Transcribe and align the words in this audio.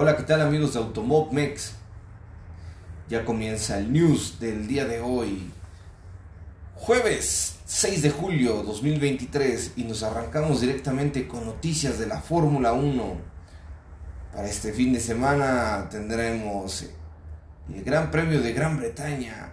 Hola, 0.00 0.16
¿qué 0.16 0.22
tal 0.22 0.42
amigos 0.42 0.74
de 0.74 0.78
Automob 0.78 1.32
Mex? 1.32 1.72
Ya 3.08 3.24
comienza 3.24 3.78
el 3.78 3.92
news 3.92 4.38
del 4.38 4.68
día 4.68 4.84
de 4.84 5.00
hoy. 5.00 5.50
Jueves 6.76 7.56
6 7.64 8.02
de 8.02 8.10
julio 8.10 8.62
2023 8.62 9.72
y 9.74 9.82
nos 9.82 10.04
arrancamos 10.04 10.60
directamente 10.60 11.26
con 11.26 11.44
noticias 11.44 11.98
de 11.98 12.06
la 12.06 12.20
Fórmula 12.20 12.74
1. 12.74 13.16
Para 14.32 14.48
este 14.48 14.72
fin 14.72 14.92
de 14.92 15.00
semana 15.00 15.88
tendremos 15.90 16.86
el 17.74 17.82
Gran 17.82 18.12
Premio 18.12 18.40
de 18.40 18.52
Gran 18.52 18.76
Bretaña 18.76 19.52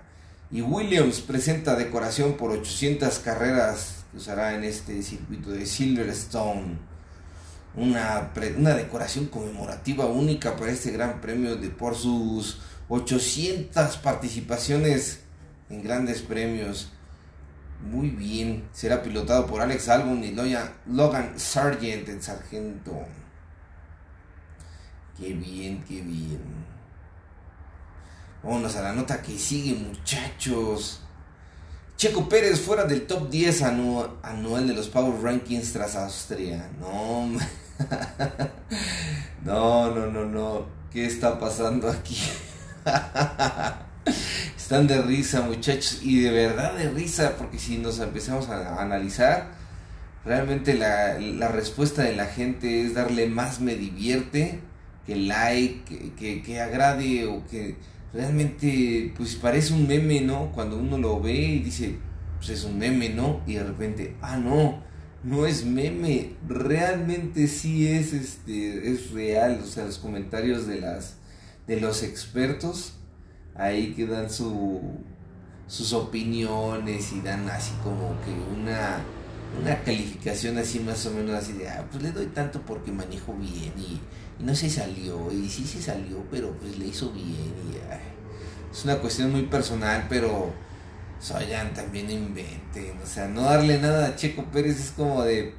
y 0.52 0.62
Williams 0.62 1.21
presenta 1.21 1.75
decoración 1.75 2.38
por 2.38 2.52
800 2.52 3.18
carreras 3.18 4.06
que 4.12 4.18
usará 4.18 4.54
en 4.54 4.64
este 4.64 5.01
circuito 5.01 5.50
de 5.50 5.65
Silverstone 5.65 6.95
una, 7.78 8.32
una 8.57 8.74
decoración 8.74 9.25
conmemorativa 9.28 10.06
única 10.06 10.56
para 10.56 10.71
este 10.71 10.92
gran 10.92 11.21
premio 11.21 11.56
de 11.56 11.70
por 11.70 11.96
sus 11.96 12.60
800 12.89 13.98
participaciones 13.98 15.21
en 15.70 15.84
grandes 15.84 16.21
premios. 16.21 16.92
Muy 17.92 18.10
bien, 18.10 18.68
será 18.71 19.04
pilotado 19.04 19.46
por 19.46 19.61
Alex 19.61 19.89
Albon 19.89 20.24
y 20.24 20.32
Logan 20.88 21.34
Sargent, 21.38 22.07
el 22.07 22.21
sargento. 22.21 23.06
Qué 25.18 25.34
bien, 25.34 25.84
qué 25.87 26.01
bien. 26.01 26.42
Vámonos 28.43 28.76
a 28.76 28.82
la 28.82 28.93
nota 28.93 29.21
que 29.21 29.37
sigue, 29.37 29.73
muchachos. 29.76 31.01
Checo 31.98 32.28
Pérez 32.28 32.59
fuera 32.59 32.84
del 32.84 33.08
top 33.08 33.30
10 33.30 33.62
anual 33.62 34.67
de 34.67 34.73
los 34.73 34.89
Power 34.89 35.22
Rankings 35.22 35.72
tras 35.73 35.96
Austria. 35.96 36.70
No, 36.80 37.30
no, 39.45 39.94
no, 39.94 40.08
no, 40.08 40.26
no. 40.26 40.66
¿Qué 40.92 41.06
está 41.06 41.40
pasando 41.40 41.90
aquí? 41.90 42.18
Están 44.58 44.88
de 44.88 45.02
risa, 45.02 45.42
muchachos, 45.42 46.00
y 46.02 46.22
de 46.22 46.31
verdad 46.31 46.76
de 46.76 46.90
risa, 46.90 47.36
porque 47.38 47.59
si 47.59 47.78
nos 47.78 48.00
empezamos 48.00 48.50
a 48.50 48.81
analizar, 48.81 49.52
realmente 50.26 50.73
la, 50.73 51.48
respuesta 51.50 52.03
de 52.03 52.16
la 52.16 52.26
gente 52.26 52.81
es 52.81 52.96
darle 52.96 53.28
más 53.28 53.62
me 53.62 53.76
divierte 53.76 54.59
que 55.06 55.16
like, 55.16 56.14
que, 56.18 56.42
que, 56.42 56.59
agrade 56.59 57.28
o 57.28 57.46
que 57.46 57.76
realmente 58.12 59.14
pues 59.16 59.36
parece 59.36 59.73
un 59.73 59.88
meme, 59.88 60.22
¿no? 60.22 60.52
Cuando 60.52 60.78
uno 60.78 60.98
lo 60.98 61.22
ve 61.22 61.34
y 61.34 61.59
dice, 61.59 61.98
pues 62.38 62.50
es 62.50 62.64
un 62.64 62.80
meme, 62.80 63.09
¿no? 63.09 63.42
Y 63.46 63.53
de 63.53 63.64
repente, 63.64 64.16
ah, 64.22 64.38
no, 64.38 64.81
no 65.26 65.48
es 65.48 65.66
meme, 65.66 66.36
realmente 66.48 67.48
sí 67.48 67.88
es 67.88 68.14
este 68.14 68.92
es 68.92 69.12
real, 69.12 69.59
o 69.64 69.66
sea, 69.66 69.86
los 69.86 69.98
comentarios 69.98 70.68
de 70.68 70.80
las 70.80 71.16
de 71.66 71.81
los 71.81 72.04
expertos 72.04 72.94
ahí 73.56 73.94
que 73.94 74.06
dan 74.06 74.30
su 74.30 74.81
sus 75.68 75.94
opiniones 75.94 77.12
y 77.12 77.22
dan 77.22 77.50
así 77.50 77.73
como 77.84 78.16
que 78.22 78.31
una 78.56 79.00
una 79.59 79.81
calificación 79.84 80.59
así 80.59 80.80
más 80.80 81.06
o 81.08 81.12
menos 81.12 81.34
así 81.36 81.53
de, 81.53 81.70
ah, 81.70 81.88
pues 81.90 82.03
le 82.03 82.12
doy 82.12 82.28
tanto 82.28 82.62
porque 82.62 82.92
manejo 82.92 83.34
bien 83.34 83.73
y, 83.78 84.00
no 84.38 84.53
se 84.53 84.70
salió, 84.70 85.31
y 85.31 85.50
sí 85.50 85.66
se 85.66 85.81
salió, 85.81 86.22
pero 86.30 86.52
pues 86.59 86.78
le 86.78 86.88
hizo 86.88 87.09
bien 87.12 87.26
y 87.26 87.78
es 88.70 88.84
una 88.84 88.98
cuestión 88.98 89.31
muy 89.31 89.44
personal, 89.44 90.08
pero 90.09 90.53
Soyan 91.26 91.73
también 91.73 92.08
inventen, 92.12 93.02
o 93.02 93.06
sea, 93.08 93.28
no 93.28 93.42
darle 93.42 93.80
nada 93.80 94.09
a 94.09 94.16
Checo 94.16 94.45
Pérez 94.52 94.80
es 94.80 94.92
como 94.92 95.23
de, 95.23 95.56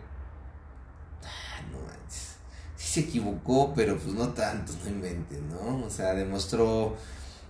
ah, 1.25 1.61
no 1.73 1.79
manches, 1.81 2.37
sí 2.77 2.87
se 2.87 3.01
equivocó, 3.01 3.75
pero 3.75 3.99
pues 3.99 4.15
no 4.15 4.29
tanto, 4.29 4.73
no 4.85 4.91
inventen, 4.91 5.49
¿no? 5.49 5.85
O 5.85 5.91
sea, 5.91 6.15
demostró, 6.15 6.97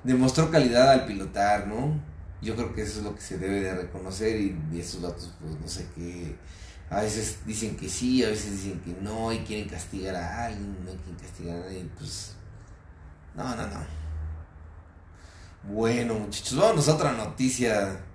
demostró 0.03 0.51
calidad 0.51 0.93
al 0.93 1.05
pilotar, 1.05 1.67
¿no? 1.67 2.01
Yo 2.41 2.57
creo 2.57 2.75
que 2.75 2.85
eso 2.85 3.01
es 3.01 3.05
lo 3.05 3.15
que 3.15 3.21
se 3.21 3.37
debe 3.37 3.61
de 3.61 3.75
reconocer 3.75 4.41
y, 4.41 4.57
esos 4.81 5.03
datos, 5.03 5.35
pues 5.39 5.61
no 5.61 5.69
sé 5.69 5.87
qué, 5.95 6.39
a 6.89 7.03
veces 7.03 7.41
dicen 7.45 7.77
que 7.77 7.91
sí, 7.91 8.25
a 8.25 8.31
veces 8.31 8.53
dicen 8.53 8.81
que 8.81 8.97
no 9.03 9.31
y 9.31 9.41
quieren 9.41 9.69
castigar 9.69 10.17
a 10.17 10.47
alguien, 10.47 10.75
no 10.87 10.93
quieren 11.03 11.17
castigar 11.21 11.57
a 11.57 11.61
nadie, 11.67 11.87
pues, 11.99 12.35
no, 13.35 13.45
no, 13.55 13.67
no. 13.67 14.07
Bueno, 15.65 16.15
muchachos, 16.15 16.57
vamos 16.57 16.89
a 16.89 16.95
otra 16.95 17.13
noticia. 17.13 18.06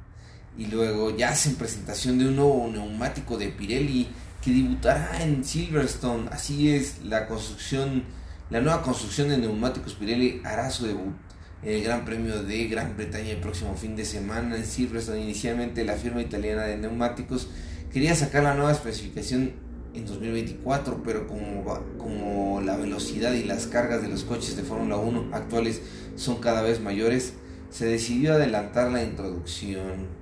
Y 0.62 0.68
luego 0.68 1.18
ya 1.18 1.30
hacen 1.30 1.56
presentación 1.56 2.20
de 2.20 2.28
un 2.28 2.36
nuevo 2.36 2.70
neumático 2.72 3.36
de 3.36 3.48
Pirelli 3.48 4.08
que 4.44 4.52
debutará 4.52 5.24
en 5.24 5.44
Silverstone. 5.44 6.30
Así 6.32 6.70
es, 6.70 7.04
la 7.04 7.26
construcción, 7.26 8.04
la 8.52 8.62
nueva 8.62 8.84
construcción 8.84 9.30
de 9.30 9.40
neumáticos 9.40 9.96
Pirelli 9.96 10.40
hará 10.44 10.70
su 10.70 10.86
debut 10.86 11.16
en 11.64 11.78
el 11.78 11.84
Gran 11.84 12.06
Premio 12.06 12.44
de 12.44 12.68
Gran 12.68 12.96
Bretaña 12.96 13.32
el 13.32 13.38
próximo 13.38 13.76
fin 13.76 13.96
de 13.96 14.06
semana 14.06 14.56
en 14.56 14.64
Silverstone. 14.64 15.24
Inicialmente 15.24 15.84
la 15.84 15.96
firma 15.96 16.22
italiana 16.22 16.66
de 16.66 16.78
neumáticos 16.78 17.48
quería 17.92 18.14
sacar 18.14 18.44
la 18.44 18.54
nueva 18.54 18.72
especificación 18.72 19.54
en 19.96 20.06
2024, 20.06 21.02
pero 21.04 21.26
como, 21.26 21.66
como 21.98 22.62
la 22.62 22.78
velocidad 22.78 23.34
y 23.34 23.46
las 23.46 23.66
cargas 23.66 24.04
de 24.04 24.10
los 24.10 24.26
coches 24.26 24.56
de 24.58 24.62
Fórmula 24.62 24.98
1 24.98 25.32
actuales 25.34 25.82
son 26.16 26.40
cada 26.40 26.62
vez 26.62 26.80
mayores, 26.82 27.34
se 27.72 27.88
decidió 27.88 28.34
adelantar 28.34 28.92
la 28.92 29.02
introducción 29.02 30.21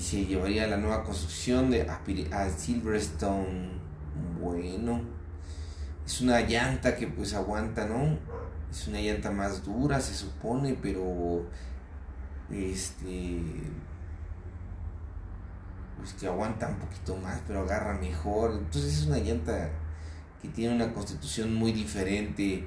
se 0.00 0.24
llevaría 0.26 0.66
la 0.66 0.76
nueva 0.76 1.04
construcción 1.04 1.70
de 1.70 1.82
a 1.82 2.50
Silverstone. 2.50 3.70
Bueno, 4.40 5.02
es 6.06 6.20
una 6.20 6.40
llanta 6.40 6.96
que 6.96 7.06
pues 7.06 7.34
aguanta, 7.34 7.86
¿no? 7.86 8.18
Es 8.70 8.88
una 8.88 9.00
llanta 9.00 9.30
más 9.30 9.64
dura, 9.64 10.00
se 10.00 10.14
supone, 10.14 10.76
pero 10.80 11.44
este 12.50 13.42
pues 15.98 16.14
que 16.14 16.26
aguanta 16.26 16.68
un 16.68 16.76
poquito 16.76 17.16
más, 17.16 17.40
pero 17.46 17.60
agarra 17.60 17.98
mejor. 17.98 18.52
Entonces 18.52 18.98
es 18.98 19.06
una 19.06 19.18
llanta 19.18 19.70
que 20.40 20.48
tiene 20.48 20.74
una 20.74 20.92
constitución 20.92 21.54
muy 21.54 21.72
diferente 21.72 22.66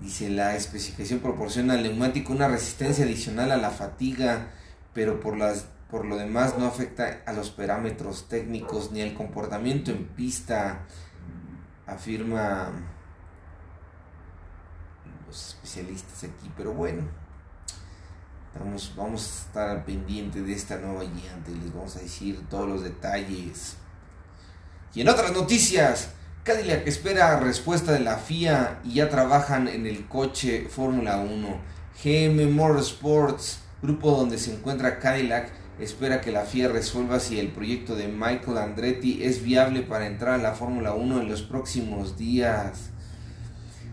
Dice, 0.00 0.28
la 0.28 0.56
especificación 0.56 1.20
proporciona 1.20 1.74
al 1.74 1.82
neumático 1.82 2.32
una 2.32 2.48
resistencia 2.48 3.04
adicional 3.04 3.52
a 3.52 3.56
la 3.56 3.70
fatiga, 3.70 4.48
pero 4.92 5.20
por, 5.20 5.36
las, 5.36 5.66
por 5.94 6.06
lo 6.06 6.16
demás 6.16 6.58
no 6.58 6.66
afecta 6.66 7.22
a 7.24 7.32
los 7.32 7.50
parámetros 7.50 8.26
técnicos 8.28 8.90
ni 8.90 9.00
al 9.00 9.14
comportamiento 9.14 9.92
en 9.92 10.08
pista, 10.08 10.80
afirma 11.86 12.72
los 15.24 15.50
especialistas 15.50 16.24
aquí. 16.24 16.50
Pero 16.56 16.72
bueno, 16.72 17.04
vamos, 18.58 18.92
vamos 18.96 19.22
a 19.22 19.46
estar 19.46 19.84
pendiente 19.84 20.42
de 20.42 20.52
esta 20.52 20.78
nueva 20.78 21.04
llanta 21.04 21.52
y 21.52 21.60
les 21.60 21.72
vamos 21.72 21.94
a 21.94 22.00
decir 22.00 22.44
todos 22.50 22.68
los 22.68 22.82
detalles. 22.82 23.76
Y 24.94 25.02
en 25.02 25.08
otras 25.08 25.32
noticias, 25.32 26.08
Cadillac 26.42 26.88
espera 26.88 27.38
respuesta 27.38 27.92
de 27.92 28.00
la 28.00 28.16
FIA 28.16 28.80
y 28.82 28.94
ya 28.94 29.08
trabajan 29.08 29.68
en 29.68 29.86
el 29.86 30.08
coche 30.08 30.66
Fórmula 30.68 31.18
1. 31.18 31.60
GM 32.02 32.50
Motorsports, 32.50 33.60
grupo 33.80 34.10
donde 34.10 34.38
se 34.38 34.52
encuentra 34.52 34.98
Cadillac, 34.98 35.62
espera 35.78 36.20
que 36.20 36.32
la 36.32 36.42
FIA 36.42 36.68
resuelva 36.68 37.20
si 37.20 37.38
el 37.38 37.48
proyecto 37.48 37.96
de 37.96 38.08
Michael 38.08 38.58
Andretti 38.58 39.22
es 39.24 39.42
viable 39.42 39.82
para 39.82 40.06
entrar 40.06 40.34
a 40.34 40.42
la 40.42 40.52
Fórmula 40.52 40.94
1 40.94 41.22
en 41.22 41.28
los 41.28 41.42
próximos 41.42 42.16
días. 42.16 42.90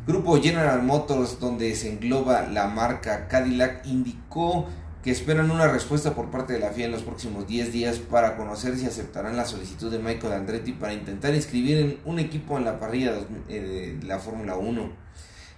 Grupo 0.06 0.42
General 0.42 0.82
Motors, 0.84 1.40
donde 1.40 1.76
se 1.76 1.92
engloba 1.92 2.48
la 2.48 2.68
marca 2.68 3.28
Cadillac, 3.28 3.86
indicó 3.86 4.68
que 5.04 5.12
esperan 5.12 5.50
una 5.50 5.68
respuesta 5.68 6.14
por 6.14 6.30
parte 6.30 6.54
de 6.54 6.60
la 6.60 6.70
FIA 6.70 6.86
en 6.86 6.92
los 6.92 7.02
próximos 7.02 7.48
10 7.48 7.72
días 7.72 7.98
para 7.98 8.38
conocer 8.38 8.78
si 8.78 8.86
aceptarán 8.86 9.36
la 9.36 9.46
solicitud 9.46 9.92
de 9.92 9.98
Michael 9.98 10.34
Andretti 10.34 10.74
para 10.74 10.94
intentar 10.94 11.34
inscribir 11.34 11.78
en 11.78 11.98
un 12.06 12.20
equipo 12.20 12.58
en 12.58 12.66
la 12.66 12.80
parrilla 12.80 13.14
de 13.48 13.98
la 14.04 14.20
Fórmula 14.20 14.56
1. 14.58 14.92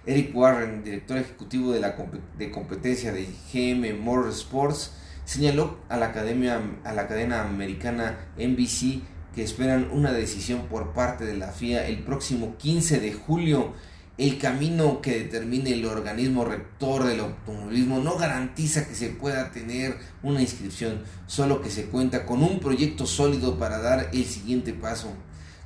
Eric 0.06 0.36
Warren, 0.36 0.84
director 0.84 1.16
ejecutivo 1.18 1.72
de 1.72 1.80
la 1.80 1.96
de 2.38 2.50
competencia 2.50 3.12
de 3.12 3.26
GM 3.52 3.98
Motorsports, 3.98 4.92
señaló 5.24 5.78
a 5.88 5.96
la, 5.96 6.06
academia, 6.06 6.60
a 6.84 6.92
la 6.92 7.06
cadena 7.08 7.42
americana 7.42 8.18
NBC 8.36 9.02
que 9.34 9.42
esperan 9.42 9.88
una 9.90 10.12
decisión 10.12 10.66
por 10.68 10.92
parte 10.92 11.24
de 11.24 11.36
la 11.36 11.48
FIA 11.48 11.86
el 11.86 12.04
próximo 12.04 12.56
15 12.58 13.00
de 13.00 13.12
julio 13.12 13.72
el 14.16 14.38
camino 14.38 15.00
que 15.00 15.18
determine 15.18 15.72
el 15.72 15.84
organismo 15.86 16.44
rector 16.44 17.04
del 17.04 17.18
automovilismo 17.18 17.98
no 17.98 18.16
garantiza 18.16 18.86
que 18.86 18.94
se 18.94 19.08
pueda 19.08 19.50
tener 19.50 19.96
una 20.22 20.40
inscripción, 20.40 21.02
solo 21.26 21.60
que 21.60 21.70
se 21.70 21.86
cuenta 21.86 22.24
con 22.24 22.44
un 22.44 22.60
proyecto 22.60 23.06
sólido 23.06 23.58
para 23.58 23.78
dar 23.78 24.10
el 24.12 24.24
siguiente 24.24 24.72
paso. 24.72 25.12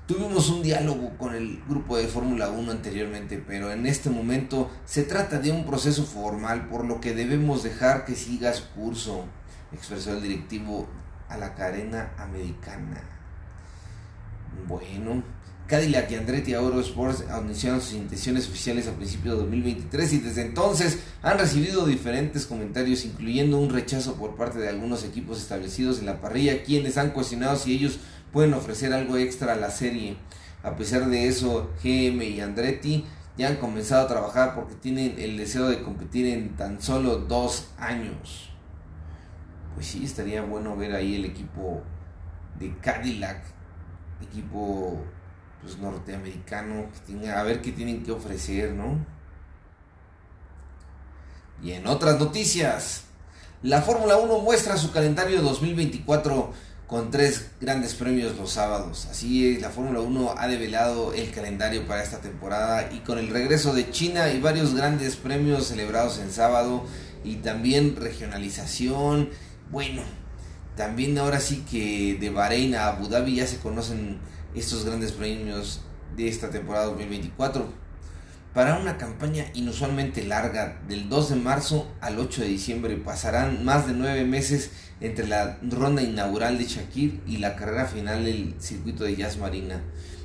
Tuvimos 0.07 0.49
un 0.49 0.63
diálogo 0.63 1.11
con 1.19 1.35
el 1.35 1.63
grupo 1.69 1.99
de 1.99 2.09
Fórmula 2.09 2.49
1 2.49 2.73
anteriormente, 2.73 3.43
pero 3.47 3.71
en 3.71 3.85
este 3.85 4.09
momento 4.09 4.71
se 4.87 5.03
trata 5.03 5.39
de 5.39 5.51
un 5.51 5.67
proceso 5.67 6.07
formal, 6.07 6.69
por 6.69 6.87
lo 6.87 7.03
que 7.03 7.13
debemos 7.13 7.63
dejar 7.63 8.07
que 8.07 8.15
siga 8.15 8.55
su 8.55 8.67
curso, 8.71 9.27
expresó 9.73 10.13
el 10.13 10.23
directivo 10.23 10.89
a 11.29 11.37
la 11.37 11.55
cadena 11.55 12.13
americana. 12.19 13.03
Bueno, 14.67 15.23
Cadillac 15.69 16.11
y 16.11 16.15
Andretti 16.15 16.55
Autosports 16.55 17.25
anunciaron 17.31 17.83
sus 17.83 17.93
intenciones 17.93 18.49
oficiales 18.49 18.89
a 18.89 18.93
principios 18.93 19.35
de 19.35 19.43
2023 19.43 20.13
y 20.15 20.19
desde 20.21 20.43
entonces 20.43 21.01
han 21.21 21.39
recibido 21.39 21.85
diferentes 21.85 22.47
comentarios, 22.47 23.05
incluyendo 23.05 23.59
un 23.59 23.69
rechazo 23.69 24.15
por 24.15 24.35
parte 24.35 24.59
de 24.59 24.71
algunos 24.71 25.05
equipos 25.05 25.39
establecidos 25.39 25.99
en 25.99 26.07
la 26.07 26.23
parrilla, 26.23 26.63
quienes 26.63 26.97
han 26.97 27.11
cuestionado 27.11 27.57
si 27.57 27.75
ellos 27.75 27.99
pueden 28.33 28.55
ofrecer 28.55 28.95
algo 28.95 29.19
extra 29.19 29.53
a 29.53 29.57
la 29.57 29.71
serie. 29.71 30.17
A 30.63 30.75
pesar 30.77 31.07
de 31.11 31.29
eso, 31.29 31.71
GM 31.85 32.23
y 32.23 32.41
Andretti 32.41 33.05
ya 33.37 33.49
han 33.49 33.57
comenzado 33.57 34.07
a 34.07 34.09
trabajar 34.09 34.55
porque 34.55 34.75
tienen 34.75 35.17
el 35.19 35.37
deseo 35.37 35.69
de 35.69 35.83
competir 35.83 36.27
en 36.27 36.57
tan 36.57 36.81
solo 36.81 37.19
dos 37.19 37.69
años. 37.79 38.51
Pues 39.79 39.91
sí, 39.91 40.05
estaría 40.05 40.43
bueno 40.43 40.77
ver 40.77 40.93
ahí 40.93 41.15
el 41.15 41.25
equipo 41.25 41.85
de 42.59 42.77
Cadillac, 42.79 43.45
equipo 44.21 45.01
pues, 45.63 45.79
norteamericano, 45.79 46.87
que 47.07 47.31
a 47.31 47.45
ver 47.45 47.63
qué 47.63 47.71
tienen 47.71 48.03
que 48.03 48.11
ofrecer, 48.11 48.73
¿no? 48.73 48.99
Y 51.63 51.71
en 51.71 51.87
otras 51.87 52.19
noticias, 52.19 53.05
la 53.63 53.81
Fórmula 53.81 54.17
1 54.17 54.41
muestra 54.41 54.77
su 54.77 54.91
calendario 54.91 55.43
2024 55.43 56.53
con 56.89 57.13
tres 57.13 57.53
grandes 57.61 57.95
premios 57.95 58.37
los 58.37 58.51
sábados. 58.51 59.07
Así 59.09 59.49
es, 59.49 59.63
la 59.63 59.71
Fórmula 59.71 60.01
1 60.01 60.35
ha 60.39 60.49
develado 60.49 61.13
el 61.13 61.31
calendario 61.31 61.87
para 61.87 62.03
esta 62.03 62.19
temporada 62.19 62.91
y 62.93 62.99
con 63.05 63.17
el 63.21 63.29
regreso 63.29 63.73
de 63.75 63.93
China 63.93 64.29
y 64.33 64.41
varios 64.41 64.75
grandes 64.75 65.15
premios 65.15 65.69
celebrados 65.69 66.19
en 66.19 66.33
sábado 66.33 66.85
y 67.23 67.37
también 67.37 67.95
regionalización. 67.95 69.31
Bueno, 69.71 70.01
también 70.77 71.19
ahora 71.19 71.41
sí 71.41 71.63
que 71.71 72.17
de 72.19 72.31
Bahrein 72.31 72.75
a 72.75 72.89
Abu 72.89 73.09
Dhabi 73.09 73.35
ya 73.35 73.47
se 73.47 73.59
conocen 73.59 74.19
estos 74.55 74.87
grandes 74.87 75.13
premios 75.13 75.83
de 76.17 76.27
esta 76.27 76.49
temporada 76.49 76.87
2024. 76.87 77.69
Para 78.55 78.79
una 78.79 78.97
campaña 78.97 79.45
inusualmente 79.53 80.25
larga, 80.25 80.81
del 80.89 81.11
2 81.11 81.31
de 81.31 81.37
marzo 81.37 81.87
al 82.01 82.19
8 82.19 82.41
de 82.41 82.49
diciembre, 82.49 82.97
pasarán 82.97 83.63
más 83.63 83.87
de 83.87 83.93
nueve 83.93 84.25
meses 84.25 84.71
entre 85.03 85.29
la 85.29 85.59
ronda 85.63 86.03
inaugural 86.03 86.57
de 86.57 86.65
Shakir 86.65 87.21
y 87.27 87.37
la 87.37 87.55
carrera 87.55 87.85
final 87.85 88.25
del 88.25 88.55
circuito 88.59 89.05
de 89.05 89.17
Jazz 89.17 89.37
Marina. 89.37 89.83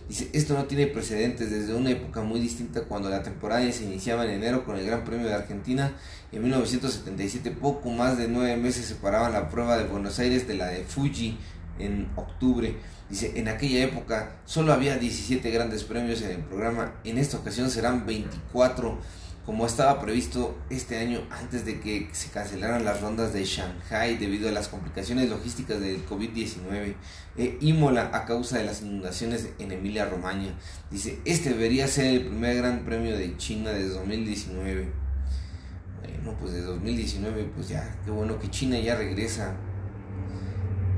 Dice, 0.08 0.30
esto 0.34 0.54
no 0.54 0.66
tiene 0.66 0.88
precedentes 0.88 1.50
desde 1.50 1.74
una 1.74 1.92
época 1.92 2.22
muy 2.22 2.40
distinta 2.40 2.84
cuando 2.84 3.10
la 3.10 3.24
temporada 3.24 3.72
se 3.72 3.86
iniciaba 3.86 4.26
en 4.26 4.32
enero 4.32 4.66
con 4.66 4.78
el 4.78 4.86
Gran 4.86 5.04
Premio 5.04 5.28
de 5.28 5.34
Argentina. 5.34 5.94
En 6.32 6.42
1977, 6.42 7.52
poco 7.52 7.90
más 7.90 8.18
de 8.18 8.28
nueve 8.28 8.58
meses 8.58 8.86
separaban 8.86 9.34
la 9.34 9.50
prueba 9.50 9.78
de 9.78 9.86
Buenos 9.86 10.20
Aires 10.20 10.48
de 10.48 10.56
la 10.56 10.68
de 10.68 10.84
Fuji 10.84 11.38
en 11.80 12.10
octubre. 12.16 12.76
Dice, 13.10 13.34
en 13.36 13.48
aquella 13.48 13.84
época 13.84 14.38
solo 14.46 14.74
había 14.74 14.98
17 14.98 15.50
grandes 15.52 15.84
premios 15.84 16.22
en 16.22 16.32
el 16.32 16.40
programa, 16.42 16.96
en 17.04 17.18
esta 17.18 17.38
ocasión 17.38 17.70
serán 17.70 18.06
24 18.06 18.98
como 19.46 19.66
estaba 19.66 20.00
previsto 20.00 20.58
este 20.70 20.98
año 20.98 21.22
antes 21.30 21.66
de 21.66 21.80
que 21.82 22.10
se 22.14 22.30
cancelaran 22.30 22.86
las 22.86 23.02
rondas 23.02 23.34
de 23.34 23.44
Shanghai 23.44 24.18
debido 24.18 24.48
a 24.48 24.52
las 24.54 24.70
complicaciones 24.70 25.30
logísticas 25.30 25.82
del 25.82 26.06
COVID-19. 26.06 26.96
Eh, 27.38 27.58
Imola 27.60 28.10
a 28.14 28.26
causa 28.26 28.58
de 28.58 28.64
las 28.64 28.82
inundaciones 28.82 29.50
en 29.60 29.72
Emilia 29.72 30.06
Romagna. 30.06 30.54
Dice, 30.90 31.20
este 31.26 31.50
debería 31.50 31.88
ser 31.88 32.06
el 32.06 32.28
primer 32.28 32.58
gran 32.58 32.86
premio 32.86 33.18
de 33.18 33.36
China 33.38 33.72
desde 33.72 33.90
2019. 33.90 34.88
Bueno, 36.00 36.38
pues 36.40 36.54
de 36.54 36.62
2019, 36.62 37.52
pues 37.56 37.68
ya, 37.68 37.98
qué 38.06 38.12
bueno 38.12 38.40
que 38.40 38.50
China 38.50 38.80
ya 38.80 38.96
regresa 38.96 39.56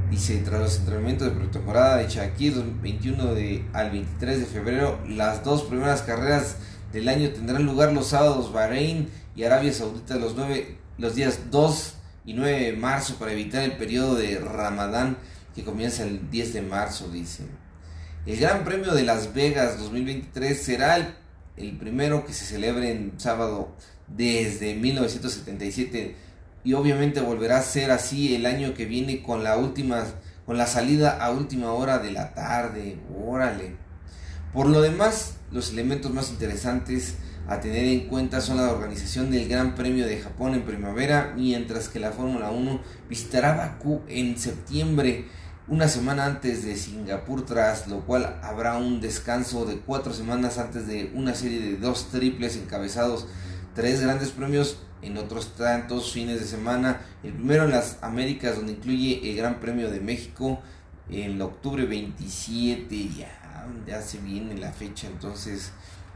Dice, 0.10 0.38
tras 0.46 0.62
los 0.62 0.80
entrenamientos 0.80 1.28
de 1.28 1.34
pretemporada 1.34 1.98
de 1.98 2.08
Shakir 2.08 2.54
21 2.82 3.34
de, 3.34 3.66
al 3.74 3.90
23 3.90 4.40
de 4.40 4.46
febrero, 4.46 5.00
las 5.08 5.44
dos 5.44 5.64
primeras 5.64 6.04
carreras 6.04 6.58
del 6.96 7.10
año 7.10 7.30
tendrán 7.32 7.66
lugar 7.66 7.92
los 7.92 8.08
sábados 8.08 8.54
Bahrein 8.54 9.10
y 9.36 9.44
Arabia 9.44 9.74
Saudita 9.74 10.16
los, 10.16 10.34
nueve, 10.34 10.78
los 10.98 11.14
días 11.14 11.52
2 11.52 11.94
y 12.26 12.34
9 12.34 12.68
de 12.68 12.72
marzo 12.72 13.16
para 13.16 13.34
evitar 13.34 13.64
el 13.64 13.74
periodo 13.74 14.16
de 14.16 14.40
Ramadán 14.40 15.18
que 15.54 15.66
comienza 15.66 16.04
el 16.04 16.32
10 16.32 16.54
de 16.54 16.62
marzo, 16.62 17.10
dice. 17.10 17.44
El 18.26 18.38
Gran 18.38 18.64
Premio 18.64 18.94
de 18.94 19.04
Las 19.04 19.34
Vegas 19.34 19.78
2023 19.78 20.58
será 20.58 20.96
el, 20.96 21.14
el 21.58 21.78
primero 21.78 22.26
que 22.26 22.32
se 22.32 22.46
celebre 22.46 22.92
en 22.92 23.20
sábado 23.20 23.76
desde 24.08 24.74
1977 24.76 26.16
y 26.64 26.74
obviamente 26.74 27.20
volverá 27.20 27.58
a 27.58 27.62
ser 27.62 27.92
así 27.92 28.36
el 28.36 28.46
año 28.46 28.74
que 28.74 28.86
viene 28.86 29.22
con 29.22 29.44
la 29.44 29.58
última 29.58 30.06
con 30.46 30.58
la 30.58 30.66
salida 30.66 31.18
a 31.18 31.32
última 31.32 31.74
hora 31.74 32.00
de 32.00 32.12
la 32.12 32.34
tarde. 32.34 33.00
Órale. 33.20 33.76
Por 34.54 34.68
lo 34.68 34.80
demás, 34.80 35.35
los 35.52 35.72
elementos 35.72 36.14
más 36.14 36.30
interesantes 36.32 37.16
a 37.48 37.60
tener 37.60 37.86
en 37.86 38.08
cuenta 38.08 38.42
son 38.42 38.58
la 38.58 38.72
organización 38.72 39.30
del 39.30 39.48
Gran 39.48 39.76
Premio 39.76 40.08
de 40.08 40.18
Japón 40.20 40.56
en 40.56 40.64
primavera, 40.64 41.34
mientras 41.36 41.90
que 41.90 42.00
la 42.00 42.12
Fórmula 42.12 42.50
1 42.52 42.82
visitará 43.08 43.56
Bakú 43.56 44.02
en 44.08 44.38
septiembre, 44.38 45.26
una 45.68 45.88
semana 45.88 46.26
antes 46.26 46.64
de 46.64 46.76
Singapur, 46.76 47.46
tras 47.46 47.88
lo 47.88 48.02
cual 48.02 48.40
habrá 48.44 48.78
un 48.78 49.02
descanso 49.02 49.66
de 49.66 49.78
cuatro 49.78 50.14
semanas 50.14 50.58
antes 50.58 50.88
de 50.88 51.12
una 51.16 51.34
serie 51.34 51.60
de 51.60 51.78
dos 51.78 52.10
triples 52.12 52.56
encabezados, 52.56 53.28
tres 53.74 54.02
grandes 54.02 54.30
premios 54.30 54.78
en 55.02 55.18
otros 55.18 55.56
tantos 55.56 56.12
fines 56.12 56.40
de 56.40 56.46
semana. 56.46 57.02
El 57.24 57.34
primero 57.34 57.66
en 57.66 57.72
las 57.72 57.98
Américas, 58.02 58.58
donde 58.58 58.74
incluye 58.74 59.30
el 59.30 59.38
Gran 59.38 59.60
Premio 59.60 59.90
de 59.90 60.00
México 60.00 60.60
en 61.10 61.42
octubre 61.42 61.86
27. 61.86 63.10
Ya, 63.18 63.45
ya 63.86 64.02
se 64.02 64.20
viene 64.20 64.58
la 64.58 64.72
fecha, 64.72 65.08
entonces 65.08 65.72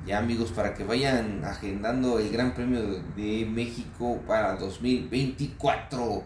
ya 0.06 0.18
amigos, 0.18 0.52
para 0.52 0.74
que 0.74 0.84
vayan 0.84 1.44
agendando 1.44 2.20
el 2.20 2.30
Gran 2.32 2.54
Premio 2.54 2.82
de 3.16 3.46
México 3.46 4.22
para 4.28 4.56
2024. 4.56 6.24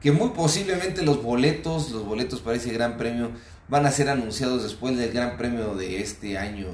Que 0.00 0.12
muy 0.12 0.30
posiblemente 0.30 1.02
los 1.02 1.22
boletos, 1.22 1.90
los 1.90 2.04
boletos 2.04 2.40
para 2.40 2.56
ese 2.56 2.72
Gran 2.72 2.96
Premio 2.96 3.30
van 3.68 3.86
a 3.86 3.90
ser 3.90 4.10
anunciados 4.10 4.62
después 4.62 4.96
del 4.96 5.12
Gran 5.12 5.38
Premio 5.38 5.74
de 5.74 6.02
este 6.02 6.36
año. 6.36 6.68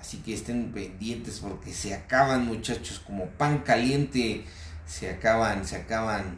Así 0.00 0.18
que 0.18 0.32
estén 0.32 0.72
pendientes 0.72 1.40
porque 1.40 1.72
se 1.72 1.92
acaban 1.92 2.46
muchachos 2.46 3.02
como 3.04 3.26
pan 3.26 3.58
caliente 3.58 4.44
se 4.90 5.08
acaban, 5.08 5.64
se 5.64 5.76
acaban. 5.76 6.36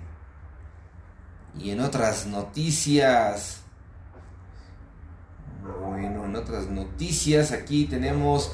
Y 1.58 1.70
en 1.70 1.80
otras 1.80 2.26
noticias, 2.26 3.62
otras 6.42 6.68
noticias, 6.68 7.52
aquí 7.52 7.86
tenemos 7.86 8.52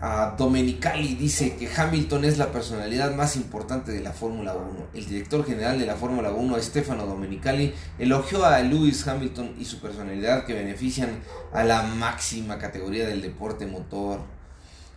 a 0.00 0.36
Domenicali, 0.38 1.14
dice 1.14 1.56
que 1.56 1.68
Hamilton 1.74 2.24
es 2.24 2.38
la 2.38 2.52
personalidad 2.52 3.14
más 3.16 3.34
importante 3.34 3.90
de 3.90 4.00
la 4.00 4.12
Fórmula 4.12 4.54
1. 4.54 4.86
El 4.94 5.06
director 5.06 5.44
general 5.44 5.78
de 5.78 5.86
la 5.86 5.96
Fórmula 5.96 6.30
1, 6.30 6.62
Stefano 6.62 7.04
Domenicali, 7.04 7.74
elogió 7.98 8.44
a 8.44 8.60
Lewis 8.60 9.06
Hamilton 9.08 9.56
y 9.58 9.64
su 9.64 9.80
personalidad 9.80 10.44
que 10.44 10.54
benefician 10.54 11.20
a 11.52 11.64
la 11.64 11.82
máxima 11.82 12.58
categoría 12.58 13.08
del 13.08 13.22
deporte 13.22 13.66
motor 13.66 14.20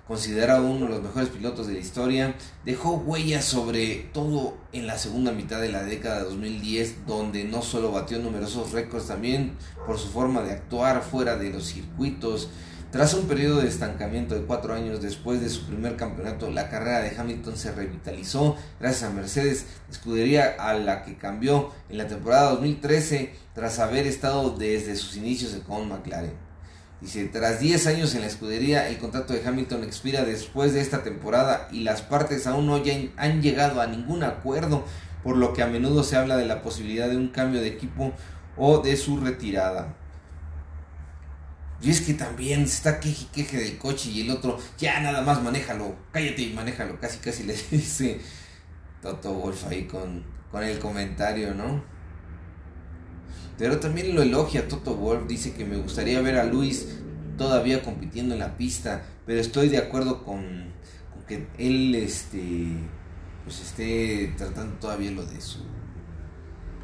considerado 0.07 0.65
uno 0.65 0.85
de 0.85 0.91
los 0.91 1.03
mejores 1.03 1.29
pilotos 1.29 1.67
de 1.67 1.73
la 1.73 1.79
historia, 1.79 2.35
dejó 2.65 2.95
huellas 2.95 3.45
sobre 3.45 4.09
todo 4.13 4.57
en 4.73 4.87
la 4.87 4.97
segunda 4.97 5.31
mitad 5.31 5.61
de 5.61 5.71
la 5.71 5.83
década 5.83 6.19
de 6.19 6.25
2010, 6.25 7.05
donde 7.07 7.43
no 7.43 7.61
solo 7.61 7.91
batió 7.91 8.19
numerosos 8.19 8.71
récords, 8.71 9.07
también 9.07 9.53
por 9.85 9.97
su 9.97 10.09
forma 10.09 10.41
de 10.41 10.51
actuar 10.51 11.01
fuera 11.01 11.37
de 11.37 11.49
los 11.49 11.65
circuitos. 11.65 12.49
Tras 12.91 13.13
un 13.13 13.25
periodo 13.25 13.61
de 13.61 13.69
estancamiento 13.69 14.35
de 14.35 14.41
cuatro 14.41 14.73
años 14.73 15.01
después 15.01 15.39
de 15.39 15.47
su 15.47 15.65
primer 15.65 15.95
campeonato, 15.95 16.51
la 16.51 16.67
carrera 16.67 16.99
de 16.99 17.17
Hamilton 17.17 17.55
se 17.55 17.71
revitalizó 17.71 18.57
gracias 18.81 19.09
a 19.09 19.13
Mercedes, 19.13 19.65
escudería 19.89 20.55
a 20.59 20.73
la 20.73 21.03
que 21.03 21.17
cambió 21.17 21.71
en 21.87 21.97
la 21.97 22.07
temporada 22.07 22.51
2013 22.51 23.33
tras 23.55 23.79
haber 23.79 24.07
estado 24.07 24.57
desde 24.57 24.97
sus 24.97 25.15
inicios 25.15 25.55
con 25.65 25.87
McLaren. 25.87 26.50
Dice, 27.01 27.25
tras 27.25 27.59
10 27.59 27.87
años 27.87 28.13
en 28.13 28.21
la 28.21 28.27
escudería, 28.27 28.87
el 28.87 28.99
contrato 28.99 29.33
de 29.33 29.45
Hamilton 29.45 29.83
expira 29.83 30.23
después 30.23 30.73
de 30.73 30.81
esta 30.81 31.01
temporada 31.03 31.67
y 31.71 31.81
las 31.81 32.03
partes 32.03 32.45
aún 32.45 32.67
no 32.67 32.79
han 33.17 33.41
llegado 33.41 33.81
a 33.81 33.87
ningún 33.87 34.23
acuerdo, 34.23 34.85
por 35.23 35.35
lo 35.35 35.53
que 35.53 35.63
a 35.63 35.67
menudo 35.67 36.03
se 36.03 36.15
habla 36.15 36.37
de 36.37 36.45
la 36.45 36.61
posibilidad 36.61 37.09
de 37.09 37.17
un 37.17 37.29
cambio 37.29 37.59
de 37.59 37.69
equipo 37.69 38.13
o 38.55 38.79
de 38.79 38.95
su 38.97 39.19
retirada. 39.19 39.95
Y 41.81 41.89
es 41.89 42.01
que 42.01 42.13
también 42.13 42.61
está 42.61 42.99
queje 42.99 43.25
queje 43.33 43.57
del 43.57 43.79
coche 43.79 44.11
y 44.11 44.21
el 44.21 44.29
otro, 44.29 44.59
ya 44.77 44.99
nada 44.99 45.21
más 45.21 45.41
manéjalo, 45.41 45.95
cállate 46.11 46.43
y 46.43 46.53
manéjalo, 46.53 46.99
casi 46.99 47.17
casi 47.17 47.43
le 47.43 47.55
dice 47.71 48.21
Toto 49.01 49.33
Wolf 49.33 49.65
ahí 49.65 49.85
con, 49.85 50.23
con 50.51 50.63
el 50.63 50.77
comentario, 50.77 51.55
¿no? 51.55 51.83
Pero 53.57 53.79
también 53.79 54.15
lo 54.15 54.21
elogia 54.21 54.67
Toto 54.67 54.95
Wolf, 54.95 55.27
dice 55.27 55.53
que 55.53 55.65
me 55.65 55.77
gustaría 55.77 56.21
ver 56.21 56.37
a 56.37 56.45
Luis 56.45 56.87
todavía 57.37 57.81
compitiendo 57.83 58.33
en 58.33 58.39
la 58.39 58.57
pista, 58.57 59.03
pero 59.25 59.39
estoy 59.39 59.69
de 59.69 59.77
acuerdo 59.77 60.23
con, 60.23 60.71
que 61.27 61.47
él 61.57 61.95
este 61.95 62.77
pues 63.43 63.61
esté 63.61 64.33
tratando 64.37 64.75
todavía 64.75 65.11
lo 65.11 65.25
de 65.25 65.39
su 65.39 65.59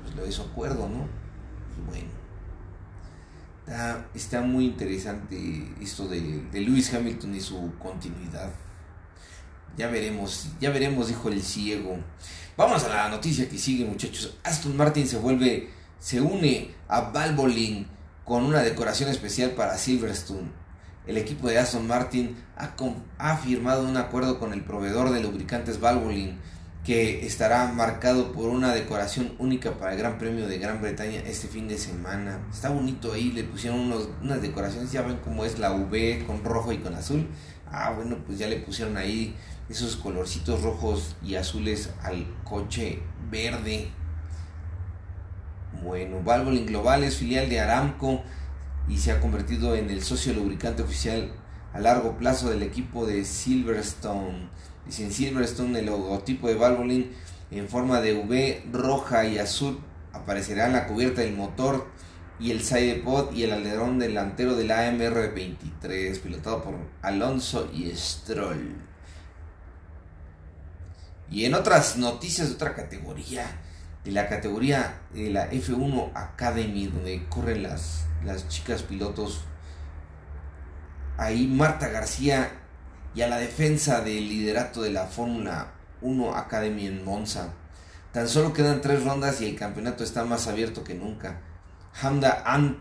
pues 0.04 0.16
lo 0.16 0.26
de 0.26 0.32
su 0.32 0.42
acuerdo, 0.42 0.88
¿no? 0.88 1.08
Bueno. 1.86 2.18
Está, 4.16 4.42
muy 4.42 4.66
interesante 4.66 5.76
esto 5.82 6.08
de, 6.08 6.42
de 6.52 6.62
Lewis 6.62 6.94
Hamilton 6.94 7.36
y 7.36 7.42
su 7.42 7.74
continuidad. 7.78 8.50
Ya 9.78 9.88
veremos, 9.88 10.48
ya 10.62 10.70
veremos, 10.72 11.10
dijo 11.10 11.30
el 11.30 11.42
ciego. 11.42 11.98
Vamos 12.56 12.84
a 12.86 12.90
la 12.90 13.10
noticia 13.10 13.48
que 13.50 13.58
sigue, 13.58 13.84
muchachos. 13.84 14.38
Aston 14.44 14.76
Martin 14.78 15.06
se 15.06 15.20
vuelve, 15.20 15.70
se 16.00 16.22
une 16.22 16.72
a 16.88 17.02
Valvoline 17.02 17.88
con 18.24 18.44
una 18.44 18.62
decoración 18.62 19.10
especial 19.10 19.52
para 19.52 19.78
Silverstone. 19.78 20.52
El 21.06 21.18
equipo 21.18 21.48
de 21.48 21.58
Aston 21.58 21.88
Martin 21.88 22.36
ha, 22.58 23.38
firmado 23.38 23.88
un 23.88 23.96
acuerdo 23.96 24.40
con 24.40 24.52
el 24.52 24.64
proveedor 24.64 25.12
de 25.12 25.22
lubricantes 25.22 25.80
Valvoline 25.80 26.36
que 26.84 27.26
estará 27.26 27.68
marcado 27.72 28.32
por 28.32 28.50
una 28.50 28.74
decoración 28.74 29.34
única 29.40 29.74
para 29.78 29.94
el 29.94 29.98
Gran 29.98 30.18
Premio 30.18 30.48
de 30.48 30.58
Gran 30.58 30.82
Bretaña 30.82 31.20
este 31.20 31.48
fin 31.48 31.68
de 31.68 31.78
semana. 31.78 32.40
Está 32.52 32.70
bonito 32.70 33.12
ahí, 33.12 33.32
le 33.32 33.44
pusieron 33.44 33.80
unos, 33.80 34.10
unas 34.22 34.42
decoraciones, 34.42 34.92
ya 34.92 35.02
ven 35.02 35.18
cómo 35.24 35.44
es 35.44 35.60
la 35.60 35.72
V 35.72 36.24
con 36.26 36.44
rojo 36.44 36.72
y 36.72 36.78
con 36.78 36.94
azul. 36.96 37.28
Ah, 37.70 37.92
bueno, 37.94 38.18
pues 38.26 38.40
ya 38.40 38.48
le 38.48 38.58
pusieron 38.58 38.96
ahí 38.96 39.36
esos 39.70 39.98
colorcitos 39.98 40.62
rojos 40.62 41.16
y 41.22 41.36
azules 41.36 41.90
al 42.04 42.26
coche 42.44 43.02
verde. 43.30 43.90
Bueno, 45.84 46.22
Valvoline 46.24 46.66
Global 46.66 47.04
es 47.04 47.18
filial 47.18 47.50
de 47.50 47.60
Aramco 47.60 48.24
y 48.88 48.98
se 48.98 49.12
ha 49.12 49.20
convertido 49.20 49.76
en 49.76 49.90
el 49.90 50.04
socio 50.04 50.34
lubricante 50.34 50.82
oficial 50.82 51.32
a 51.74 51.80
largo 51.80 52.18
plazo 52.18 52.50
del 52.50 52.64
equipo 52.64 53.06
de 53.06 53.24
Silverstone. 53.26 54.50
Dice 54.86 55.04
en 55.04 55.12
Silverstone 55.12 55.80
el 55.80 55.86
logotipo 55.86 56.48
de 56.48 56.56
Valvoline 56.56 57.12
en 57.52 57.70
forma 57.70 58.02
de 58.02 58.14
V 58.14 58.64
roja 58.72 59.26
y 59.26 59.38
azul 59.38 59.80
aparecerá 60.14 60.66
en 60.66 60.74
la 60.74 60.88
cubierta 60.88 61.22
del 61.22 61.36
motor 61.36 61.88
y 62.40 62.52
el 62.52 62.64
sidepod 62.64 63.34
y 63.34 63.44
el 63.44 63.52
alerón 63.52 64.00
delantero 64.00 64.56
del 64.56 64.72
AMR 64.72 65.34
23 65.34 66.20
pilotado 66.20 66.64
por 66.64 66.76
Alonso 67.02 67.70
y 67.74 67.92
Stroll. 67.96 68.76
Y 71.30 71.46
en 71.46 71.54
otras 71.54 71.98
noticias 71.98 72.50
de 72.50 72.56
otra 72.56 72.74
categoría, 72.74 73.46
de 74.04 74.12
la 74.12 74.28
categoría 74.28 75.02
de 75.14 75.30
la 75.30 75.52
F1 75.52 76.12
Academy, 76.16 76.88
donde 76.88 77.26
corren 77.30 77.64
las, 77.64 78.06
las 78.24 78.48
chicas 78.48 78.84
pilotos, 78.84 79.42
ahí 81.18 81.48
Marta 81.48 81.90
García 81.90 82.52
y 83.14 83.22
a 83.22 83.28
la 83.28 83.38
defensa 83.38 84.02
del 84.02 84.30
liderato 84.30 84.82
de 84.82 84.92
la 84.92 85.08
Fórmula 85.08 85.74
1 86.02 86.36
Academy 86.36 86.88
en 86.88 87.04
Monza. 87.04 87.54
Tan 88.12 88.28
solo 88.28 88.54
quedan 88.54 88.82
tres 88.82 89.04
rondas 89.04 89.42
y 89.42 89.46
el 89.50 89.56
campeonato 89.56 90.04
está 90.04 90.24
más 90.24 90.48
abierto 90.48 90.84
que 90.84 90.96
nunca. 90.96 91.40
Hamda 92.02 92.44
An 92.46 92.78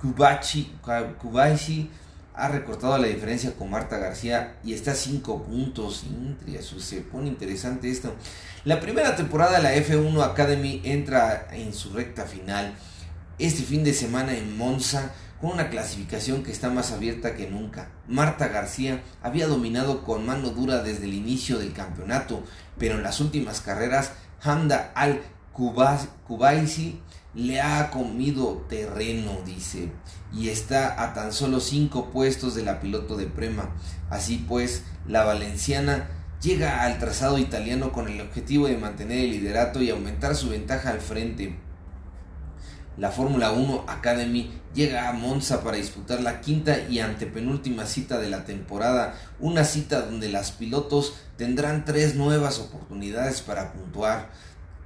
Kubachi, 0.00 0.78
ha 2.34 2.48
recortado 2.48 2.98
la 2.98 3.06
diferencia 3.06 3.54
con 3.54 3.70
Marta 3.70 3.98
García 3.98 4.56
y 4.64 4.74
está 4.74 4.90
a 4.90 4.94
5 4.94 5.44
puntos. 5.44 6.04
Se 6.78 7.00
pone 7.00 7.28
interesante 7.28 7.90
esto. 7.90 8.14
La 8.64 8.80
primera 8.80 9.14
temporada 9.14 9.58
de 9.58 9.62
la 9.62 9.74
F1 9.74 10.22
Academy 10.22 10.80
entra 10.84 11.46
en 11.52 11.72
su 11.72 11.92
recta 11.92 12.24
final. 12.24 12.74
Este 13.38 13.62
fin 13.62 13.84
de 13.84 13.92
semana 13.92 14.36
en 14.36 14.56
Monza 14.56 15.12
con 15.40 15.52
una 15.52 15.70
clasificación 15.70 16.42
que 16.42 16.52
está 16.52 16.70
más 16.70 16.90
abierta 16.90 17.34
que 17.34 17.48
nunca. 17.48 17.90
Marta 18.08 18.48
García 18.48 19.02
había 19.22 19.46
dominado 19.46 20.02
con 20.02 20.26
mano 20.26 20.50
dura 20.50 20.82
desde 20.82 21.04
el 21.04 21.14
inicio 21.14 21.58
del 21.58 21.72
campeonato, 21.72 22.42
pero 22.78 22.94
en 22.94 23.02
las 23.02 23.20
últimas 23.20 23.60
carreras 23.60 24.12
Hamda 24.42 24.92
Al 24.94 25.20
Kubaisi 25.52 27.00
le 27.34 27.60
ha 27.60 27.90
comido 27.90 28.64
terreno, 28.68 29.38
dice, 29.44 29.90
y 30.32 30.48
está 30.48 31.02
a 31.02 31.14
tan 31.14 31.32
solo 31.32 31.60
cinco 31.60 32.10
puestos 32.10 32.54
de 32.54 32.62
la 32.62 32.80
piloto 32.80 33.16
de 33.16 33.26
Prema. 33.26 33.70
Así 34.10 34.44
pues, 34.48 34.82
la 35.06 35.24
valenciana 35.24 36.08
llega 36.40 36.82
al 36.82 36.98
trazado 36.98 37.38
italiano 37.38 37.92
con 37.92 38.08
el 38.08 38.20
objetivo 38.20 38.66
de 38.66 38.76
mantener 38.76 39.24
el 39.24 39.30
liderato 39.30 39.82
y 39.82 39.90
aumentar 39.90 40.36
su 40.36 40.50
ventaja 40.50 40.90
al 40.90 41.00
frente. 41.00 41.56
La 42.96 43.10
Fórmula 43.10 43.50
1 43.50 43.86
Academy 43.88 44.52
llega 44.72 45.08
a 45.08 45.12
Monza 45.12 45.64
para 45.64 45.78
disputar 45.78 46.20
la 46.20 46.40
quinta 46.40 46.78
y 46.88 47.00
antepenúltima 47.00 47.86
cita 47.86 48.20
de 48.20 48.30
la 48.30 48.44
temporada, 48.44 49.14
una 49.40 49.64
cita 49.64 50.02
donde 50.02 50.28
las 50.28 50.52
pilotos 50.52 51.14
tendrán 51.36 51.84
tres 51.84 52.14
nuevas 52.14 52.60
oportunidades 52.60 53.40
para 53.40 53.72
puntuar 53.72 54.30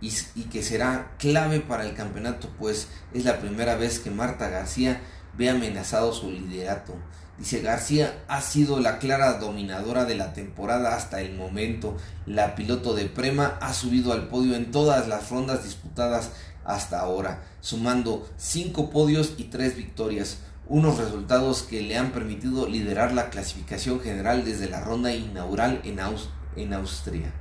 y, 0.00 0.10
que 0.44 0.62
será 0.62 1.12
clave 1.18 1.60
para 1.60 1.84
el 1.84 1.94
campeonato, 1.94 2.48
pues 2.58 2.88
es 3.12 3.24
la 3.24 3.38
primera 3.40 3.76
vez 3.76 3.98
que 3.98 4.10
Marta 4.10 4.48
García 4.48 5.00
ve 5.36 5.50
amenazado 5.50 6.12
su 6.12 6.30
liderato. 6.30 6.94
Dice 7.38 7.60
García 7.60 8.24
ha 8.26 8.40
sido 8.40 8.80
la 8.80 8.98
clara 8.98 9.34
dominadora 9.34 10.04
de 10.04 10.16
la 10.16 10.32
temporada 10.32 10.96
hasta 10.96 11.20
el 11.20 11.36
momento. 11.36 11.96
La 12.26 12.56
piloto 12.56 12.94
de 12.94 13.06
Prema 13.06 13.58
ha 13.60 13.72
subido 13.74 14.12
al 14.12 14.28
podio 14.28 14.56
en 14.56 14.72
todas 14.72 15.06
las 15.06 15.30
rondas 15.30 15.62
disputadas 15.62 16.30
hasta 16.64 17.00
ahora, 17.00 17.42
sumando 17.60 18.28
5 18.36 18.90
podios 18.90 19.34
y 19.38 19.44
3 19.44 19.76
victorias, 19.76 20.38
unos 20.66 20.98
resultados 20.98 21.62
que 21.62 21.80
le 21.80 21.96
han 21.96 22.10
permitido 22.10 22.68
liderar 22.68 23.12
la 23.12 23.30
clasificación 23.30 24.00
general 24.00 24.44
desde 24.44 24.68
la 24.68 24.80
ronda 24.80 25.12
inaugural 25.14 25.80
en 25.84 26.72
Austria. 26.74 27.32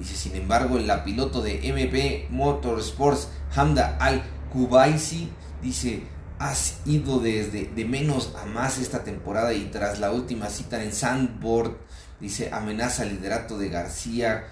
Dice, 0.00 0.16
sin 0.16 0.34
embargo, 0.34 0.78
la 0.78 1.04
piloto 1.04 1.42
de 1.42 1.68
MP 1.68 2.26
Motorsports, 2.30 3.28
Hamda 3.54 3.98
Al-Kubaisi, 4.00 5.28
dice, 5.60 6.04
has 6.38 6.78
ido 6.86 7.20
desde 7.20 7.66
de 7.66 7.84
menos 7.84 8.32
a 8.42 8.46
más 8.46 8.78
esta 8.78 9.04
temporada 9.04 9.52
y 9.52 9.64
tras 9.66 9.98
la 9.98 10.10
última 10.10 10.48
cita 10.48 10.82
en 10.82 10.94
Sandboard, 10.94 11.76
dice, 12.18 12.48
amenaza 12.50 13.02
el 13.02 13.16
liderato 13.16 13.58
de 13.58 13.68
García. 13.68 14.46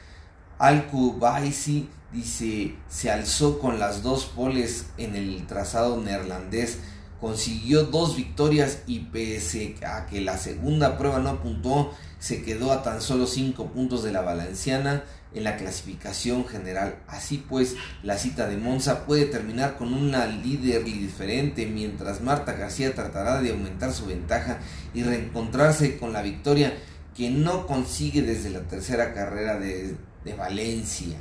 Al-Kubaisi 0.58 1.88
dice, 2.12 2.74
se 2.90 3.10
alzó 3.10 3.58
con 3.58 3.78
las 3.78 4.02
dos 4.02 4.26
poles 4.26 4.88
en 4.98 5.16
el 5.16 5.46
trazado 5.46 5.96
neerlandés, 5.96 6.76
consiguió 7.22 7.84
dos 7.84 8.16
victorias 8.16 8.80
y 8.86 9.00
pese 9.00 9.76
a 9.82 10.04
que 10.04 10.20
la 10.20 10.36
segunda 10.36 10.98
prueba 10.98 11.20
no 11.20 11.30
apuntó, 11.30 11.94
se 12.18 12.42
quedó 12.42 12.70
a 12.70 12.82
tan 12.82 13.00
solo 13.00 13.26
cinco 13.26 13.68
puntos 13.68 14.02
de 14.02 14.12
la 14.12 14.20
valenciana 14.20 15.04
en 15.34 15.44
la 15.44 15.56
clasificación 15.56 16.46
general. 16.46 16.96
Así 17.06 17.44
pues, 17.48 17.76
la 18.02 18.18
cita 18.18 18.48
de 18.48 18.56
Monza 18.56 19.04
puede 19.06 19.26
terminar 19.26 19.76
con 19.76 19.92
una 19.92 20.26
líder 20.26 20.84
diferente, 20.84 21.66
mientras 21.66 22.20
Marta 22.20 22.52
García 22.52 22.94
tratará 22.94 23.40
de 23.40 23.50
aumentar 23.50 23.92
su 23.92 24.06
ventaja 24.06 24.58
y 24.94 25.02
reencontrarse 25.02 25.98
con 25.98 26.12
la 26.12 26.22
victoria 26.22 26.74
que 27.14 27.30
no 27.30 27.66
consigue 27.66 28.22
desde 28.22 28.50
la 28.50 28.60
tercera 28.60 29.12
carrera 29.12 29.58
de, 29.58 29.96
Valencia. 30.36 31.18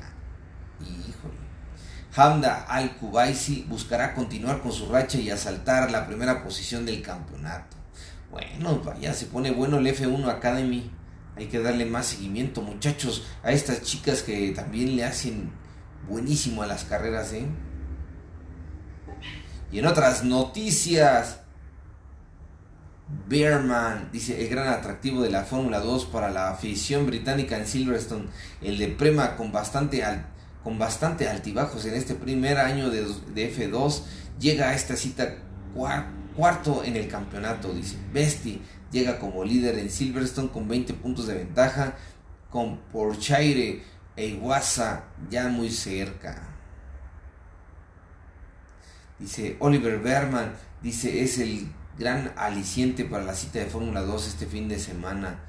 Híjole. 0.82 1.38
Hamda 2.14 2.66
Al-Kubaisi 2.68 3.66
buscará 3.70 4.14
continuar 4.14 4.62
con 4.62 4.74
su 4.74 4.92
racha 4.92 5.18
y 5.18 5.30
asaltar 5.30 5.90
la 5.92 6.06
primera 6.06 6.44
posición 6.44 6.86
del 6.86 7.02
campeonato. 7.02 7.78
Bueno, 8.30 8.82
ya 9.00 9.14
se 9.14 9.28
pone 9.28 9.52
bueno 9.52 9.78
el 9.78 9.88
F1 9.88 10.28
Academy. 10.28 10.92
Hay 11.38 11.48
que 11.48 11.60
darle 11.60 11.86
más 11.86 12.08
seguimiento, 12.08 12.62
muchachos, 12.62 13.28
a 13.44 13.52
estas 13.52 13.84
chicas 13.84 14.24
que 14.24 14.52
también 14.52 14.96
le 14.96 15.04
hacen 15.04 15.52
buenísimo 16.10 16.64
a 16.64 16.68
las 16.68 16.84
carreras, 16.84 17.32
¿eh? 17.34 17.46
Y 19.72 19.80
en 19.80 19.86
otras 19.86 20.24
noticias, 20.24 21.42
Bearman 23.28 24.10
dice 24.12 24.42
el 24.42 24.50
gran 24.50 24.68
atractivo 24.68 25.22
de 25.22 25.30
la 25.30 25.44
Fórmula 25.44 25.80
2 25.80 26.06
para 26.06 26.30
la 26.30 26.50
afición 26.50 27.06
británica 27.06 27.58
en 27.58 27.68
Silverstone, 27.68 28.28
el 28.62 28.78
de 28.78 28.88
Prema 28.88 29.36
con 29.36 29.52
bastante 29.52 30.04
con 30.64 30.78
bastante 30.78 31.30
altibajos 31.30 31.86
en 31.86 31.94
este 31.94 32.14
primer 32.14 32.58
año 32.58 32.90
de, 32.90 33.06
F2, 33.06 34.02
llega 34.40 34.70
a 34.70 34.74
esta 34.74 34.98
cita 34.98 35.36
cuarto 36.36 36.84
en 36.84 36.98
el 36.98 37.08
campeonato, 37.08 37.74
dice. 37.74 37.96
Besti 38.12 38.62
llega 38.92 39.20
como 39.20 39.44
líder 39.44 39.78
en 39.80 39.90
Silverstone 39.90 40.50
con 40.50 40.68
20 40.68 40.94
puntos 40.96 41.28
de 41.28 41.36
ventaja, 41.36 41.96
con 42.50 42.78
Porchaire 42.92 43.84
e 44.16 44.28
Iwasa 44.28 45.06
ya 45.30 45.48
muy 45.48 45.70
cerca. 45.70 46.42
Dice 49.20 49.58
Oliver 49.60 50.00
Berman, 50.00 50.54
dice 50.82 51.24
es 51.24 51.40
el 51.40 51.68
gran 51.98 52.34
aliciente 52.38 53.04
para 53.06 53.24
la 53.24 53.34
cita 53.34 53.60
de 53.60 53.66
Fórmula 53.66 54.02
2 54.02 54.28
este 54.28 54.46
fin 54.46 54.68
de 54.70 54.80
semana. 54.80 55.40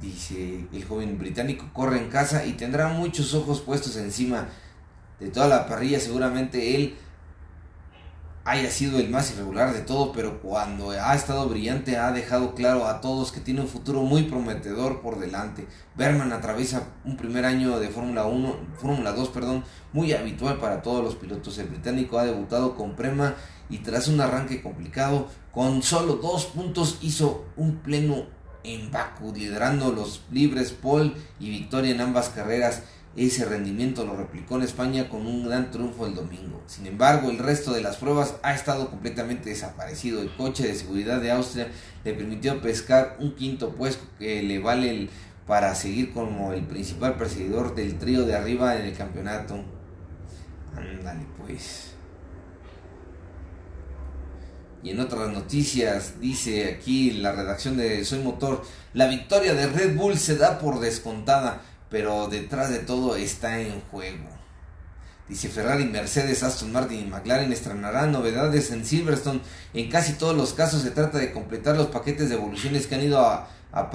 Dice, 0.00 0.66
el 0.72 0.84
joven 0.84 1.18
británico 1.18 1.68
corre 1.74 1.98
en 1.98 2.08
casa 2.08 2.46
y 2.46 2.54
tendrá 2.54 2.88
muchos 2.88 3.34
ojos 3.34 3.60
puestos 3.60 3.96
encima 3.96 4.48
de 5.18 5.28
toda 5.28 5.46
la 5.46 5.66
parrilla. 5.66 6.00
Seguramente 6.00 6.74
él 6.74 6.96
haya 8.50 8.68
sido 8.68 8.98
el 8.98 9.08
más 9.10 9.30
irregular 9.30 9.72
de 9.72 9.82
todo, 9.82 10.10
pero 10.10 10.40
cuando 10.40 10.90
ha 10.90 11.14
estado 11.14 11.48
brillante 11.48 11.98
ha 11.98 12.10
dejado 12.10 12.56
claro 12.56 12.86
a 12.86 13.00
todos 13.00 13.30
que 13.30 13.38
tiene 13.38 13.60
un 13.60 13.68
futuro 13.68 14.02
muy 14.02 14.24
prometedor 14.24 15.02
por 15.02 15.20
delante. 15.20 15.68
Berman 15.94 16.32
atraviesa 16.32 16.88
un 17.04 17.16
primer 17.16 17.44
año 17.44 17.78
de 17.78 17.90
Fórmula 17.90 18.26
1, 18.26 18.56
Fórmula 18.80 19.12
2, 19.12 19.28
perdón, 19.28 19.62
muy 19.92 20.12
habitual 20.14 20.58
para 20.58 20.82
todos 20.82 21.04
los 21.04 21.14
pilotos. 21.14 21.58
El 21.58 21.68
británico 21.68 22.18
ha 22.18 22.24
debutado 22.24 22.74
con 22.74 22.96
Prema 22.96 23.36
y 23.68 23.78
tras 23.78 24.08
un 24.08 24.20
arranque 24.20 24.62
complicado, 24.62 25.28
con 25.52 25.84
solo 25.84 26.14
dos 26.16 26.46
puntos 26.46 26.98
hizo 27.02 27.44
un 27.56 27.76
pleno 27.76 28.26
en 28.64 28.90
Baku, 28.90 29.32
liderando 29.32 29.92
los 29.92 30.22
libres 30.32 30.72
Paul 30.72 31.14
y 31.38 31.50
victoria 31.50 31.92
en 31.92 32.00
ambas 32.00 32.30
carreras. 32.30 32.82
Ese 33.16 33.44
rendimiento 33.44 34.06
lo 34.06 34.16
replicó 34.16 34.56
en 34.56 34.62
España 34.62 35.08
con 35.08 35.26
un 35.26 35.44
gran 35.44 35.70
triunfo 35.72 36.06
el 36.06 36.14
domingo. 36.14 36.62
Sin 36.66 36.86
embargo, 36.86 37.30
el 37.30 37.38
resto 37.38 37.72
de 37.72 37.82
las 37.82 37.96
pruebas 37.96 38.36
ha 38.42 38.54
estado 38.54 38.88
completamente 38.88 39.50
desaparecido. 39.50 40.22
El 40.22 40.34
coche 40.36 40.66
de 40.66 40.76
seguridad 40.76 41.20
de 41.20 41.32
Austria 41.32 41.68
le 42.04 42.14
permitió 42.14 42.60
pescar 42.62 43.16
un 43.18 43.34
quinto 43.34 43.74
puesto 43.74 44.04
que 44.18 44.42
le 44.42 44.60
vale 44.60 45.08
para 45.46 45.74
seguir 45.74 46.12
como 46.12 46.52
el 46.52 46.62
principal 46.62 47.16
perseguidor 47.16 47.74
del 47.74 47.98
trío 47.98 48.24
de 48.24 48.36
arriba 48.36 48.76
en 48.76 48.86
el 48.86 48.96
campeonato. 48.96 49.64
Ándale 50.76 51.26
pues. 51.36 51.90
Y 54.82 54.90
en 54.90 55.00
otras 55.00 55.30
noticias 55.30 56.20
dice 56.20 56.72
aquí 56.72 57.10
la 57.10 57.32
redacción 57.32 57.76
de 57.76 58.04
Soy 58.04 58.20
Motor, 58.20 58.62
la 58.94 59.08
victoria 59.08 59.54
de 59.54 59.66
Red 59.66 59.96
Bull 59.96 60.16
se 60.16 60.36
da 60.36 60.58
por 60.58 60.80
descontada, 60.80 61.62
pero 61.90 62.28
detrás 62.28 62.70
de 62.70 62.78
todo 62.78 63.16
está 63.16 63.60
en 63.60 63.80
juego. 63.90 64.40
Dice 65.28 65.48
Ferrari, 65.48 65.84
Mercedes, 65.84 66.42
Aston 66.42 66.72
Martin 66.72 67.00
y 67.00 67.04
McLaren 67.04 67.52
estrenarán 67.52 68.10
novedades 68.10 68.72
en 68.72 68.84
Silverstone. 68.84 69.40
En 69.74 69.88
casi 69.88 70.14
todos 70.14 70.36
los 70.36 70.54
casos 70.54 70.82
se 70.82 70.90
trata 70.90 71.18
de 71.18 71.32
completar 71.32 71.76
los 71.76 71.86
paquetes 71.86 72.28
de 72.28 72.34
evoluciones 72.34 72.86
que 72.88 72.96
han 72.96 73.02
ido 73.02 73.20
a, 73.20 73.48
a 73.70 73.90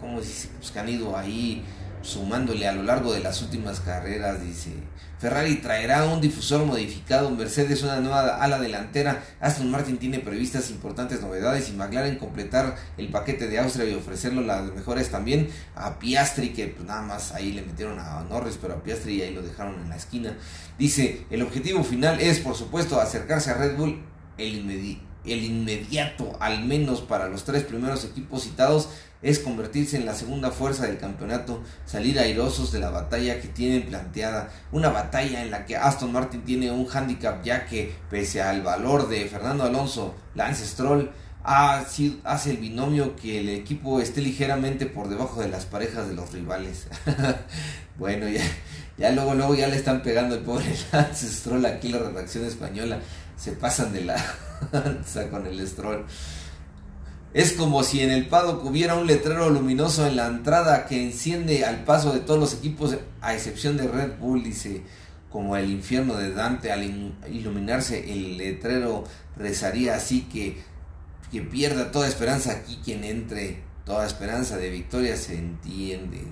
¿cómo 0.00 0.20
dice? 0.20 0.48
Pues 0.58 0.72
que 0.72 0.78
han 0.80 0.88
ido 0.88 1.16
ahí 1.16 1.64
sumándole 2.04 2.68
a 2.68 2.72
lo 2.72 2.82
largo 2.82 3.12
de 3.12 3.20
las 3.20 3.42
últimas 3.42 3.80
carreras, 3.80 4.42
dice. 4.42 4.72
Ferrari 5.18 5.56
traerá 5.56 6.04
un 6.04 6.20
difusor 6.20 6.66
modificado, 6.66 7.30
Mercedes 7.30 7.82
una 7.82 7.98
nueva 8.00 8.42
ala 8.42 8.58
delantera, 8.58 9.24
Aston 9.40 9.70
Martin 9.70 9.96
tiene 9.96 10.18
previstas 10.18 10.70
importantes 10.70 11.22
novedades 11.22 11.70
y 11.70 11.72
McLaren 11.72 12.18
completar 12.18 12.76
el 12.98 13.08
paquete 13.08 13.48
de 13.48 13.58
Austria 13.58 13.88
y 13.88 13.94
ofrecerlo 13.94 14.42
las 14.42 14.64
mejores 14.74 15.10
también 15.10 15.48
a 15.76 15.98
Piastri, 15.98 16.52
que 16.52 16.66
pues, 16.66 16.86
nada 16.86 17.02
más 17.02 17.32
ahí 17.32 17.52
le 17.52 17.62
metieron 17.62 17.98
a 17.98 18.22
Norris, 18.28 18.58
pero 18.60 18.74
a 18.74 18.82
Piastri 18.82 19.22
ahí 19.22 19.32
lo 19.32 19.40
dejaron 19.40 19.80
en 19.80 19.88
la 19.88 19.96
esquina. 19.96 20.36
Dice, 20.78 21.24
el 21.30 21.40
objetivo 21.40 21.84
final 21.84 22.20
es, 22.20 22.40
por 22.40 22.54
supuesto, 22.54 23.00
acercarse 23.00 23.50
a 23.50 23.54
Red 23.54 23.76
Bull 23.76 24.02
el 24.36 25.44
inmediato, 25.44 26.36
al 26.38 26.64
menos 26.64 27.00
para 27.00 27.28
los 27.28 27.44
tres 27.44 27.62
primeros 27.62 28.04
equipos 28.04 28.42
citados, 28.42 28.90
es 29.24 29.38
convertirse 29.38 29.96
en 29.96 30.04
la 30.04 30.14
segunda 30.14 30.50
fuerza 30.50 30.86
del 30.86 30.98
campeonato, 30.98 31.62
salir 31.86 32.18
airosos 32.18 32.70
de 32.70 32.78
la 32.78 32.90
batalla 32.90 33.40
que 33.40 33.48
tienen 33.48 33.86
planteada, 33.86 34.50
una 34.70 34.90
batalla 34.90 35.42
en 35.42 35.50
la 35.50 35.64
que 35.64 35.76
Aston 35.76 36.12
Martin 36.12 36.42
tiene 36.42 36.70
un 36.70 36.86
handicap 36.92 37.42
ya 37.42 37.64
que 37.64 37.94
pese 38.10 38.42
al 38.42 38.62
valor 38.62 39.08
de 39.08 39.24
Fernando 39.24 39.64
Alonso, 39.64 40.14
Lance 40.34 40.66
Stroll 40.66 41.10
hace 41.42 42.50
el 42.50 42.56
binomio 42.58 43.16
que 43.16 43.40
el 43.40 43.48
equipo 43.48 44.00
esté 44.00 44.20
ligeramente 44.20 44.86
por 44.86 45.08
debajo 45.08 45.40
de 45.40 45.48
las 45.48 45.64
parejas 45.64 46.06
de 46.08 46.14
los 46.14 46.32
rivales. 46.32 46.86
bueno, 47.98 48.28
ya, 48.28 48.42
ya 48.98 49.10
luego, 49.10 49.34
luego 49.34 49.54
ya 49.54 49.68
le 49.68 49.76
están 49.76 50.02
pegando 50.02 50.34
el 50.34 50.42
pobre 50.42 50.66
Lance 50.92 51.28
Stroll 51.28 51.64
aquí 51.64 51.88
la 51.88 51.98
redacción 51.98 52.44
española, 52.44 52.98
se 53.38 53.52
pasan 53.52 53.92
de 53.94 54.04
la 54.04 54.16
con 55.30 55.46
el 55.46 55.66
Stroll. 55.66 56.04
Es 57.34 57.52
como 57.54 57.82
si 57.82 58.00
en 58.00 58.12
el 58.12 58.28
paddock 58.28 58.64
hubiera 58.64 58.94
un 58.94 59.08
letrero 59.08 59.50
luminoso 59.50 60.06
en 60.06 60.14
la 60.14 60.28
entrada 60.28 60.86
que 60.86 61.02
enciende 61.02 61.64
al 61.64 61.82
paso 61.82 62.12
de 62.12 62.20
todos 62.20 62.38
los 62.38 62.54
equipos, 62.54 62.96
a 63.20 63.34
excepción 63.34 63.76
de 63.76 63.88
Red 63.88 64.18
Bull, 64.20 64.44
dice, 64.44 64.84
como 65.30 65.56
el 65.56 65.68
infierno 65.68 66.14
de 66.14 66.32
Dante, 66.32 66.70
al 66.70 66.84
iluminarse 67.28 68.12
el 68.12 68.36
letrero 68.36 69.02
rezaría 69.36 69.96
así 69.96 70.28
que, 70.32 70.62
que 71.32 71.42
pierda 71.42 71.90
toda 71.90 72.06
esperanza 72.06 72.52
aquí 72.52 72.80
quien 72.84 73.02
entre, 73.02 73.64
toda 73.84 74.06
esperanza 74.06 74.56
de 74.56 74.70
victoria 74.70 75.16
se 75.16 75.36
entiende. 75.36 76.28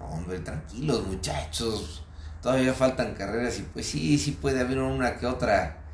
No, 0.00 0.06
hombre, 0.06 0.40
tranquilos 0.40 1.06
muchachos, 1.06 2.04
todavía 2.42 2.74
faltan 2.74 3.14
carreras 3.14 3.60
y 3.60 3.62
pues 3.62 3.86
sí, 3.86 4.18
sí 4.18 4.32
puede 4.32 4.58
haber 4.58 4.80
una 4.80 5.18
que 5.18 5.26
otra, 5.26 5.84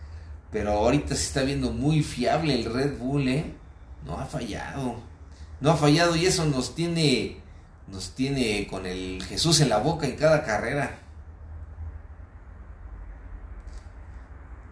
pero 0.50 0.70
ahorita 0.70 1.14
se 1.14 1.24
está 1.24 1.42
viendo 1.42 1.70
muy 1.70 2.02
fiable 2.02 2.54
el 2.54 2.64
Red 2.64 2.96
Bull, 2.96 3.28
¿eh? 3.28 3.59
No 4.04 4.18
ha 4.18 4.26
fallado. 4.26 4.96
No 5.60 5.70
ha 5.70 5.76
fallado 5.76 6.16
y 6.16 6.26
eso 6.26 6.46
nos 6.46 6.74
tiene 6.74 7.40
nos 7.90 8.10
tiene 8.14 8.66
con 8.68 8.86
el 8.86 9.22
Jesús 9.24 9.60
en 9.60 9.68
la 9.68 9.78
boca 9.78 10.06
en 10.06 10.16
cada 10.16 10.44
carrera. 10.44 10.98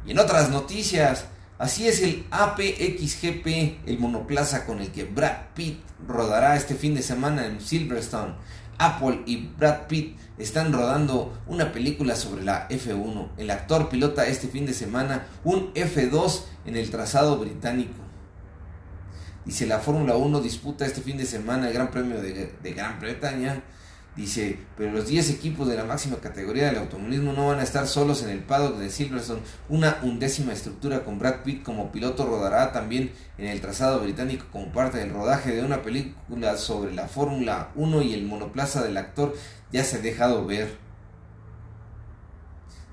Y 0.07 0.13
en 0.13 0.19
otras 0.19 0.51
noticias, 0.51 1.27
así 1.59 1.87
es 1.87 2.01
el 2.01 2.27
APXGP, 2.31 3.87
el 3.87 3.99
monoplaza 3.99 4.65
con 4.65 4.81
el 4.81 4.91
que 4.91 5.05
Brad 5.05 5.49
Pitt 5.55 5.81
rodará 6.07 6.57
este 6.57 6.75
fin 6.75 6.95
de 6.95 7.03
semana 7.03 7.47
en 7.47 7.61
Silverstone. 7.61 8.35
Apple 8.79 9.23
y 9.27 9.49
Brad 9.49 9.89
Pitt 9.89 10.17
están 10.39 10.73
rodando 10.73 11.37
una 11.49 11.73
película 11.73 12.15
sobre 12.15 12.45
la 12.45 12.69
F1. 12.69 13.31
El 13.37 13.51
actor 13.51 13.89
pilota 13.89 14.27
este 14.27 14.47
fin 14.47 14.67
de 14.67 14.73
semana 14.73 15.27
un 15.43 15.75
F2 15.75 16.43
en 16.65 16.77
el 16.77 16.89
trazado 16.91 17.37
británico. 17.39 18.08
Dice, 19.49 19.67
la 19.67 19.79
Fórmula 19.79 20.15
1 20.15 20.43
disputa 20.43 20.85
este 20.85 21.01
fin 21.01 21.17
de 21.17 21.25
semana 21.25 21.69
el 21.69 21.73
Gran 21.73 21.91
Premio 21.91 22.21
de, 22.21 22.53
Gran 22.75 23.01
Bretaña. 23.01 23.63
Dice, 24.15 24.59
pero 24.77 24.93
los 24.93 25.07
10 25.07 25.31
equipos 25.31 25.67
de 25.67 25.75
la 25.75 25.85
máxima 25.85 26.19
categoría 26.19 26.67
del 26.67 26.77
automovilismo 26.77 27.33
no 27.33 27.49
van 27.49 27.61
a 27.61 27.63
estar 27.63 27.87
solos 27.87 28.23
en 28.23 28.29
el 28.29 28.41
paddock 28.41 28.77
de 28.77 28.91
Silverstone. 28.91 29.41
Una 29.71 30.01
undécima 30.03 30.53
estructura 30.53 31.03
con 31.03 31.19
Brad 31.19 31.45
Pitt 31.45 31.63
como 31.63 31.91
piloto 31.91 32.27
rodará 32.27 32.73
también 32.73 33.11
en 33.39 33.47
el 33.47 33.63
trazado 33.63 34.01
británico 34.01 34.45
como 34.53 34.71
parte 34.71 34.99
del 34.99 35.15
rodaje 35.15 35.57
de 35.57 35.65
una 35.65 35.81
película 35.81 36.59
sobre 36.59 36.93
la 36.93 37.09
Fórmula 37.09 37.71
1 37.75 38.03
y 38.03 38.13
el 38.13 38.27
monoplaza 38.27 38.83
del 38.83 38.99
actor 38.99 39.35
ya 39.73 39.83
se 39.83 39.97
ha 39.97 40.01
dejado 40.01 40.45
ver. 40.45 40.77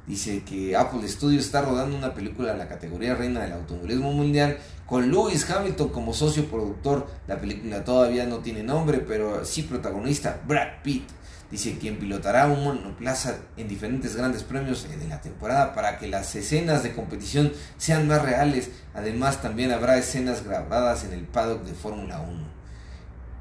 Dice 0.08 0.44
que 0.46 0.78
Apple 0.78 1.06
Studios 1.10 1.44
está 1.44 1.64
rodando 1.64 1.98
una 1.98 2.14
película 2.14 2.54
de 2.54 2.60
la 2.60 2.70
categoría 2.70 3.16
reina 3.16 3.42
del 3.42 3.54
automovilismo 3.54 4.14
mundial 4.14 4.58
con 4.86 5.12
Lewis 5.12 5.50
Hamilton 5.50 5.90
como 5.90 6.14
socio 6.14 6.46
productor. 6.46 7.08
La 7.28 7.40
película 7.40 7.84
todavía 7.84 8.26
no 8.26 8.40
tiene 8.40 8.64
nombre, 8.64 9.00
pero 9.00 9.46
sí 9.46 9.64
protagonista 9.64 10.42
Brad 10.48 10.82
Pitt. 10.84 11.08
Dice 11.52 11.78
quien 11.78 12.00
pilotará 12.00 12.48
un 12.48 12.64
monoplaza 12.64 13.38
en 13.56 13.68
diferentes 13.68 14.16
grandes 14.16 14.44
premios 14.44 14.88
de 14.90 15.08
la 15.08 15.22
temporada 15.22 15.76
para 15.76 16.00
que 16.00 16.08
las 16.08 16.36
escenas 16.36 16.82
de 16.82 16.94
competición 16.94 17.52
sean 17.78 18.08
más 18.08 18.22
reales. 18.24 18.72
Además 18.94 19.42
también 19.42 19.72
habrá 19.72 19.98
escenas 19.98 20.44
grabadas 20.44 21.04
en 21.04 21.14
el 21.14 21.24
paddock 21.26 21.64
de 21.64 21.74
Fórmula 21.74 22.20
1. 22.20 22.56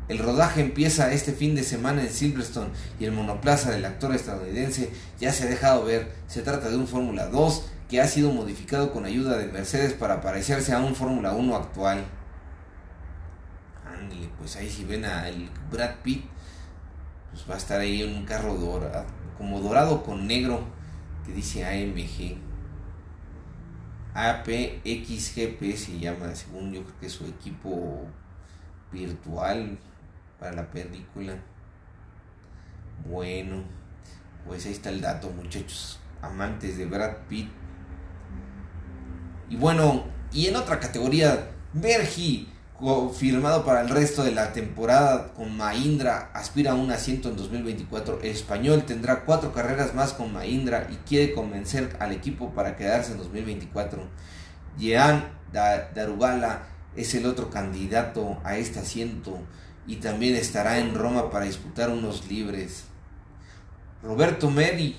El 0.07 0.19
rodaje 0.19 0.61
empieza 0.61 1.13
este 1.13 1.33
fin 1.33 1.55
de 1.55 1.63
semana 1.63 2.03
en 2.03 2.11
Silverstone 2.11 2.71
y 3.01 3.07
el 3.07 3.13
monoplaza 3.13 3.71
del 3.71 3.87
actor 3.87 4.15
estadounidense 4.15 4.91
ya 5.19 5.33
se 5.33 5.45
ha 5.45 5.47
dejado 5.47 5.87
ver. 5.87 6.13
Se 6.29 6.43
trata 6.43 6.69
de 6.69 6.77
un 6.77 6.87
Fórmula 6.87 7.27
2 7.29 7.65
que 7.89 8.01
ha 8.01 8.07
sido 8.07 8.33
modificado 8.33 8.93
con 8.93 9.05
ayuda 9.05 9.37
de 9.37 9.47
Mercedes 9.47 9.93
para 9.93 10.21
parecerse 10.21 10.73
a 10.73 10.81
un 10.81 10.95
Fórmula 10.95 11.33
1 11.33 11.57
actual. 11.57 12.05
Ándale, 13.87 14.29
pues 14.39 14.57
ahí 14.57 14.71
si 14.71 14.85
ven 14.85 15.05
a 15.05 15.29
el 15.29 15.49
Brad 15.71 15.97
Pitt, 16.03 16.25
pues 17.31 17.49
va 17.49 17.55
a 17.55 17.59
estar 17.59 17.81
ahí 17.81 18.03
en 18.03 18.17
un 18.17 18.25
carro 18.25 18.55
dorado, 18.55 19.05
como 19.37 19.61
dorado 19.61 20.03
con 20.03 20.27
negro, 20.27 20.65
que 21.27 21.33
dice 21.33 21.65
AMG. 21.65 22.39
APXGP 24.15 25.77
se 25.77 25.99
llama, 25.99 26.35
según 26.35 26.73
yo 26.73 26.85
creo 26.85 27.01
que 27.01 27.07
es 27.07 27.13
su 27.13 27.27
equipo 27.27 28.07
virtual 28.93 29.77
para 30.39 30.53
la 30.53 30.71
película. 30.71 31.35
Bueno, 33.05 33.65
pues 34.47 34.67
ahí 34.67 34.73
está 34.73 34.91
el 34.91 35.01
dato, 35.01 35.31
muchachos. 35.31 35.99
Amantes 36.23 36.79
de 36.79 36.87
Brad 36.87 37.17
Pitt. 37.29 37.51
Y 39.55 39.57
bueno, 39.57 40.03
y 40.33 40.49
en 40.49 40.57
otra 40.57 40.81
categoría, 40.81 41.53
Bergi, 41.73 42.49
confirmado 42.77 43.65
para 43.65 43.83
el 43.83 43.89
resto 43.89 44.25
de 44.25 44.33
la 44.33 44.53
temporada 44.53 45.33
con 45.33 45.57
Mahindra, 45.57 46.33
aspira 46.35 46.73
a 46.73 46.75
un 46.75 46.91
asiento 46.91 47.29
en 47.29 47.37
2024. 47.37 48.19
El 48.23 48.31
español 48.33 48.83
tendrá 48.85 49.25
cuatro 49.25 49.53
carreras 49.53 49.95
más 49.95 50.13
con 50.13 50.33
Mahindra 50.33 50.89
y 50.91 50.97
quiere 51.09 51.35
convencer 51.35 51.97
al 52.01 52.11
equipo 52.11 52.51
para 52.51 52.77
quedarse 52.77 53.13
en 53.13 53.19
2024. 53.19 54.03
Jean 54.77 55.25
Darubala 55.53 56.67
es 56.97 57.15
el 57.15 57.25
otro 57.25 57.49
candidato 57.49 58.41
a 58.43 58.57
este 58.57 58.81
asiento 58.81 59.39
y 59.87 59.97
también 59.97 60.35
estará 60.35 60.81
en 60.81 60.97
Roma 60.97 61.31
para 61.31 61.45
disputar 61.45 61.91
unos 61.91 62.27
libres. 62.29 62.87
Roberto 64.03 64.51
Meri 64.51 64.97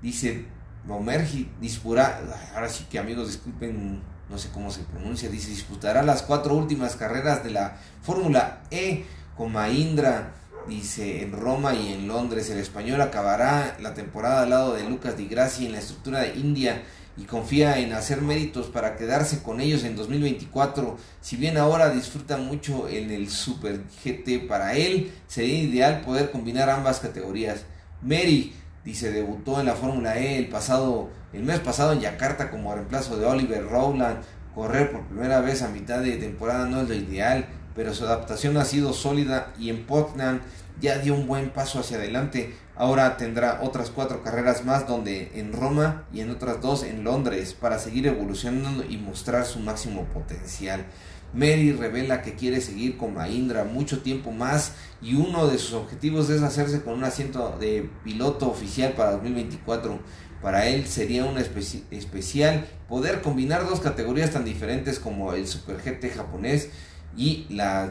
dice, 0.00 0.46
Momerji 0.86 1.50
disputará, 1.60 2.20
ahora 2.54 2.68
sí 2.68 2.86
que 2.88 2.98
amigos 2.98 3.26
disculpen, 3.26 4.00
no 4.30 4.38
sé 4.38 4.50
cómo 4.50 4.70
se 4.70 4.82
pronuncia, 4.82 5.28
dice 5.28 5.50
disputará 5.50 6.02
las 6.02 6.22
cuatro 6.22 6.54
últimas 6.54 6.96
carreras 6.96 7.42
de 7.42 7.50
la 7.50 7.76
Fórmula 8.02 8.62
E 8.70 9.04
con 9.36 9.52
Mahindra, 9.52 10.32
dice 10.68 11.22
en 11.22 11.32
Roma 11.32 11.74
y 11.74 11.92
en 11.92 12.08
Londres. 12.08 12.50
El 12.50 12.58
español 12.58 13.00
acabará 13.00 13.76
la 13.80 13.94
temporada 13.94 14.42
al 14.42 14.50
lado 14.50 14.74
de 14.74 14.88
Lucas 14.88 15.16
Di 15.16 15.26
Grassi 15.26 15.66
en 15.66 15.72
la 15.72 15.78
estructura 15.78 16.20
de 16.20 16.36
India 16.36 16.82
y 17.16 17.24
confía 17.24 17.78
en 17.78 17.92
hacer 17.92 18.20
méritos 18.20 18.66
para 18.66 18.96
quedarse 18.96 19.42
con 19.42 19.60
ellos 19.60 19.84
en 19.84 19.96
2024. 19.96 20.98
Si 21.20 21.36
bien 21.36 21.56
ahora 21.56 21.90
disfruta 21.90 22.36
mucho 22.36 22.88
en 22.88 23.10
el 23.10 23.30
Super 23.30 23.82
GT, 24.04 24.46
para 24.46 24.74
él 24.74 25.12
sería 25.26 25.58
ideal 25.58 26.02
poder 26.02 26.30
combinar 26.30 26.68
ambas 26.68 27.00
categorías. 27.00 27.64
Mary 28.02 28.52
dice 28.86 29.10
debutó 29.10 29.60
en 29.60 29.66
la 29.66 29.74
Fórmula 29.74 30.16
E 30.16 30.38
el 30.38 30.48
pasado 30.48 31.10
el 31.32 31.42
mes 31.42 31.60
pasado 31.60 31.92
en 31.92 32.00
Yakarta 32.00 32.50
como 32.50 32.74
reemplazo 32.74 33.18
de 33.18 33.26
Oliver 33.26 33.68
Rowland. 33.68 34.20
Correr 34.54 34.90
por 34.90 35.02
primera 35.02 35.40
vez 35.40 35.60
a 35.60 35.68
mitad 35.68 36.00
de 36.00 36.16
temporada 36.16 36.64
no 36.64 36.80
es 36.80 36.88
lo 36.88 36.94
ideal, 36.94 37.46
pero 37.74 37.92
su 37.92 38.06
adaptación 38.06 38.56
ha 38.56 38.64
sido 38.64 38.94
sólida 38.94 39.52
y 39.58 39.68
en 39.68 39.84
Portland 39.84 40.40
ya 40.80 40.98
dio 40.98 41.14
un 41.14 41.26
buen 41.26 41.50
paso 41.50 41.80
hacia 41.80 41.98
adelante. 41.98 42.54
Ahora 42.74 43.18
tendrá 43.18 43.60
otras 43.62 43.90
cuatro 43.90 44.22
carreras 44.22 44.64
más 44.64 44.86
donde 44.86 45.32
en 45.34 45.52
Roma 45.52 46.04
y 46.12 46.20
en 46.20 46.30
otras 46.30 46.62
dos 46.62 46.84
en 46.84 47.04
Londres 47.04 47.54
para 47.54 47.78
seguir 47.78 48.06
evolucionando 48.06 48.84
y 48.84 48.96
mostrar 48.96 49.44
su 49.44 49.58
máximo 49.58 50.04
potencial. 50.04 50.86
Mary 51.34 51.72
revela 51.72 52.22
que 52.22 52.34
quiere 52.34 52.60
seguir 52.60 52.96
con 52.96 53.14
Mahindra 53.14 53.64
mucho 53.64 54.00
tiempo 54.00 54.32
más 54.32 54.72
y 55.02 55.14
uno 55.14 55.46
de 55.48 55.58
sus 55.58 55.74
objetivos 55.74 56.30
es 56.30 56.42
hacerse 56.42 56.82
con 56.82 56.94
un 56.94 57.04
asiento 57.04 57.56
de 57.60 57.90
piloto 58.04 58.50
oficial 58.50 58.92
para 58.92 59.12
2024. 59.12 59.98
Para 60.40 60.66
él 60.66 60.86
sería 60.86 61.24
un 61.24 61.38
especial 61.38 62.66
poder 62.88 63.20
combinar 63.22 63.66
dos 63.66 63.80
categorías 63.80 64.30
tan 64.30 64.44
diferentes 64.44 64.98
como 64.98 65.32
el 65.32 65.46
Super 65.46 65.76
GT 65.78 66.14
japonés 66.14 66.70
y 67.16 67.46
la, 67.48 67.90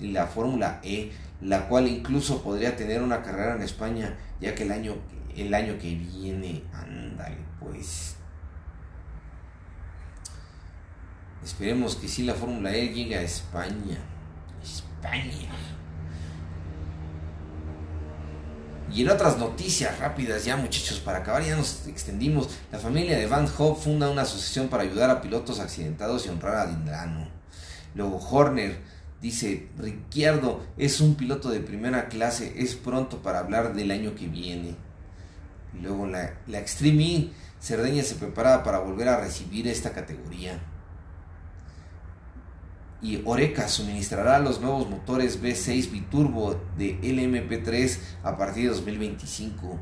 la 0.00 0.26
Fórmula 0.26 0.80
E, 0.82 1.12
la 1.40 1.68
cual 1.68 1.88
incluso 1.88 2.42
podría 2.42 2.76
tener 2.76 3.02
una 3.02 3.22
carrera 3.22 3.54
en 3.54 3.62
España, 3.62 4.16
ya 4.40 4.54
que 4.54 4.64
el 4.64 4.72
año, 4.72 4.96
el 5.36 5.54
año 5.54 5.78
que 5.78 5.94
viene, 5.94 6.62
ándale 6.72 7.36
pues. 7.60 8.16
Esperemos 11.44 11.96
que 11.96 12.08
sí 12.08 12.22
la 12.24 12.34
Fórmula 12.34 12.74
E 12.74 12.88
llegue 12.88 13.16
a 13.16 13.22
España. 13.22 13.98
España. 14.62 15.48
Y 18.92 19.02
en 19.02 19.10
otras 19.10 19.38
noticias 19.38 19.98
rápidas 19.98 20.44
ya 20.44 20.56
muchachos, 20.56 21.00
para 21.00 21.18
acabar 21.18 21.44
ya 21.44 21.56
nos 21.56 21.86
extendimos, 21.86 22.48
la 22.72 22.78
familia 22.78 23.18
de 23.18 23.26
Van 23.26 23.48
Hope 23.58 23.82
funda 23.82 24.08
una 24.08 24.22
asociación 24.22 24.68
para 24.68 24.84
ayudar 24.84 25.10
a 25.10 25.20
pilotos 25.20 25.60
accidentados 25.60 26.24
y 26.24 26.30
honrar 26.30 26.54
a 26.56 26.66
Dindrano. 26.66 27.28
Luego 27.94 28.18
Horner 28.18 28.78
dice, 29.20 29.68
Ricciardo 29.76 30.64
es 30.78 31.00
un 31.00 31.16
piloto 31.16 31.50
de 31.50 31.60
primera 31.60 32.08
clase, 32.08 32.54
es 32.56 32.74
pronto 32.74 33.22
para 33.22 33.40
hablar 33.40 33.74
del 33.74 33.90
año 33.90 34.14
que 34.14 34.28
viene. 34.28 34.76
Luego 35.82 36.06
la, 36.06 36.34
la 36.46 36.58
Extreme 36.58 37.16
E, 37.16 37.30
Cerdeña 37.60 38.02
se 38.02 38.14
prepara 38.14 38.62
para 38.62 38.78
volver 38.78 39.08
a 39.08 39.20
recibir 39.20 39.66
esta 39.66 39.90
categoría. 39.90 40.60
Y 43.06 43.22
Oreca 43.24 43.68
suministrará 43.68 44.40
los 44.40 44.60
nuevos 44.60 44.90
motores 44.90 45.40
V6 45.40 45.92
biturbo 45.92 46.60
de 46.76 47.00
LMP3 47.02 47.98
a 48.24 48.36
partir 48.36 48.64
de 48.64 48.70
2025. 48.70 49.78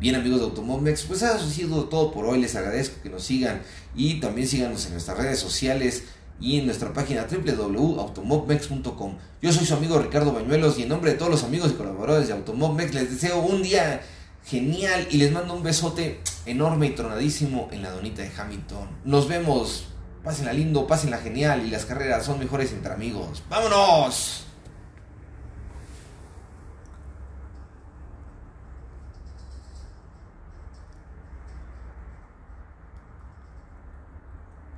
Bien 0.00 0.16
amigos 0.16 0.40
de 0.40 0.46
Automomex, 0.46 1.04
pues 1.04 1.22
ha 1.22 1.38
sido 1.38 1.84
todo 1.84 2.10
por 2.10 2.26
hoy, 2.26 2.40
les 2.40 2.56
agradezco 2.56 3.00
que 3.00 3.10
nos 3.10 3.22
sigan 3.22 3.62
y 3.94 4.18
también 4.18 4.48
síganos 4.48 4.86
en 4.86 4.92
nuestras 4.94 5.16
redes 5.18 5.38
sociales 5.38 6.02
y 6.40 6.58
en 6.58 6.66
nuestra 6.66 6.92
página 6.92 7.28
www.automobmex.com. 7.30 9.14
Yo 9.40 9.52
soy 9.52 9.64
su 9.64 9.74
amigo 9.74 10.00
Ricardo 10.00 10.32
Bañuelos 10.32 10.80
y 10.80 10.82
en 10.82 10.88
nombre 10.88 11.12
de 11.12 11.18
todos 11.18 11.30
los 11.30 11.44
amigos 11.44 11.70
y 11.70 11.74
colaboradores 11.74 12.26
de 12.26 12.34
Automobmex 12.34 12.92
les 12.92 13.08
deseo 13.08 13.38
un 13.38 13.62
día 13.62 14.02
genial 14.44 15.06
y 15.12 15.18
les 15.18 15.30
mando 15.30 15.54
un 15.54 15.62
besote 15.62 16.20
enorme 16.44 16.88
y 16.88 16.90
tronadísimo 16.90 17.68
en 17.70 17.82
la 17.82 17.92
donita 17.92 18.22
de 18.22 18.32
Hamilton. 18.36 18.88
Nos 19.04 19.28
vemos, 19.28 19.86
pásenla 20.26 20.52
lindo, 20.52 20.88
pásenla 20.88 21.18
genial 21.18 21.64
y 21.64 21.70
las 21.70 21.84
carreras 21.84 22.24
son 22.24 22.40
mejores 22.40 22.72
entre 22.72 22.92
amigos. 22.92 23.44
¡Vámonos! 23.48 24.45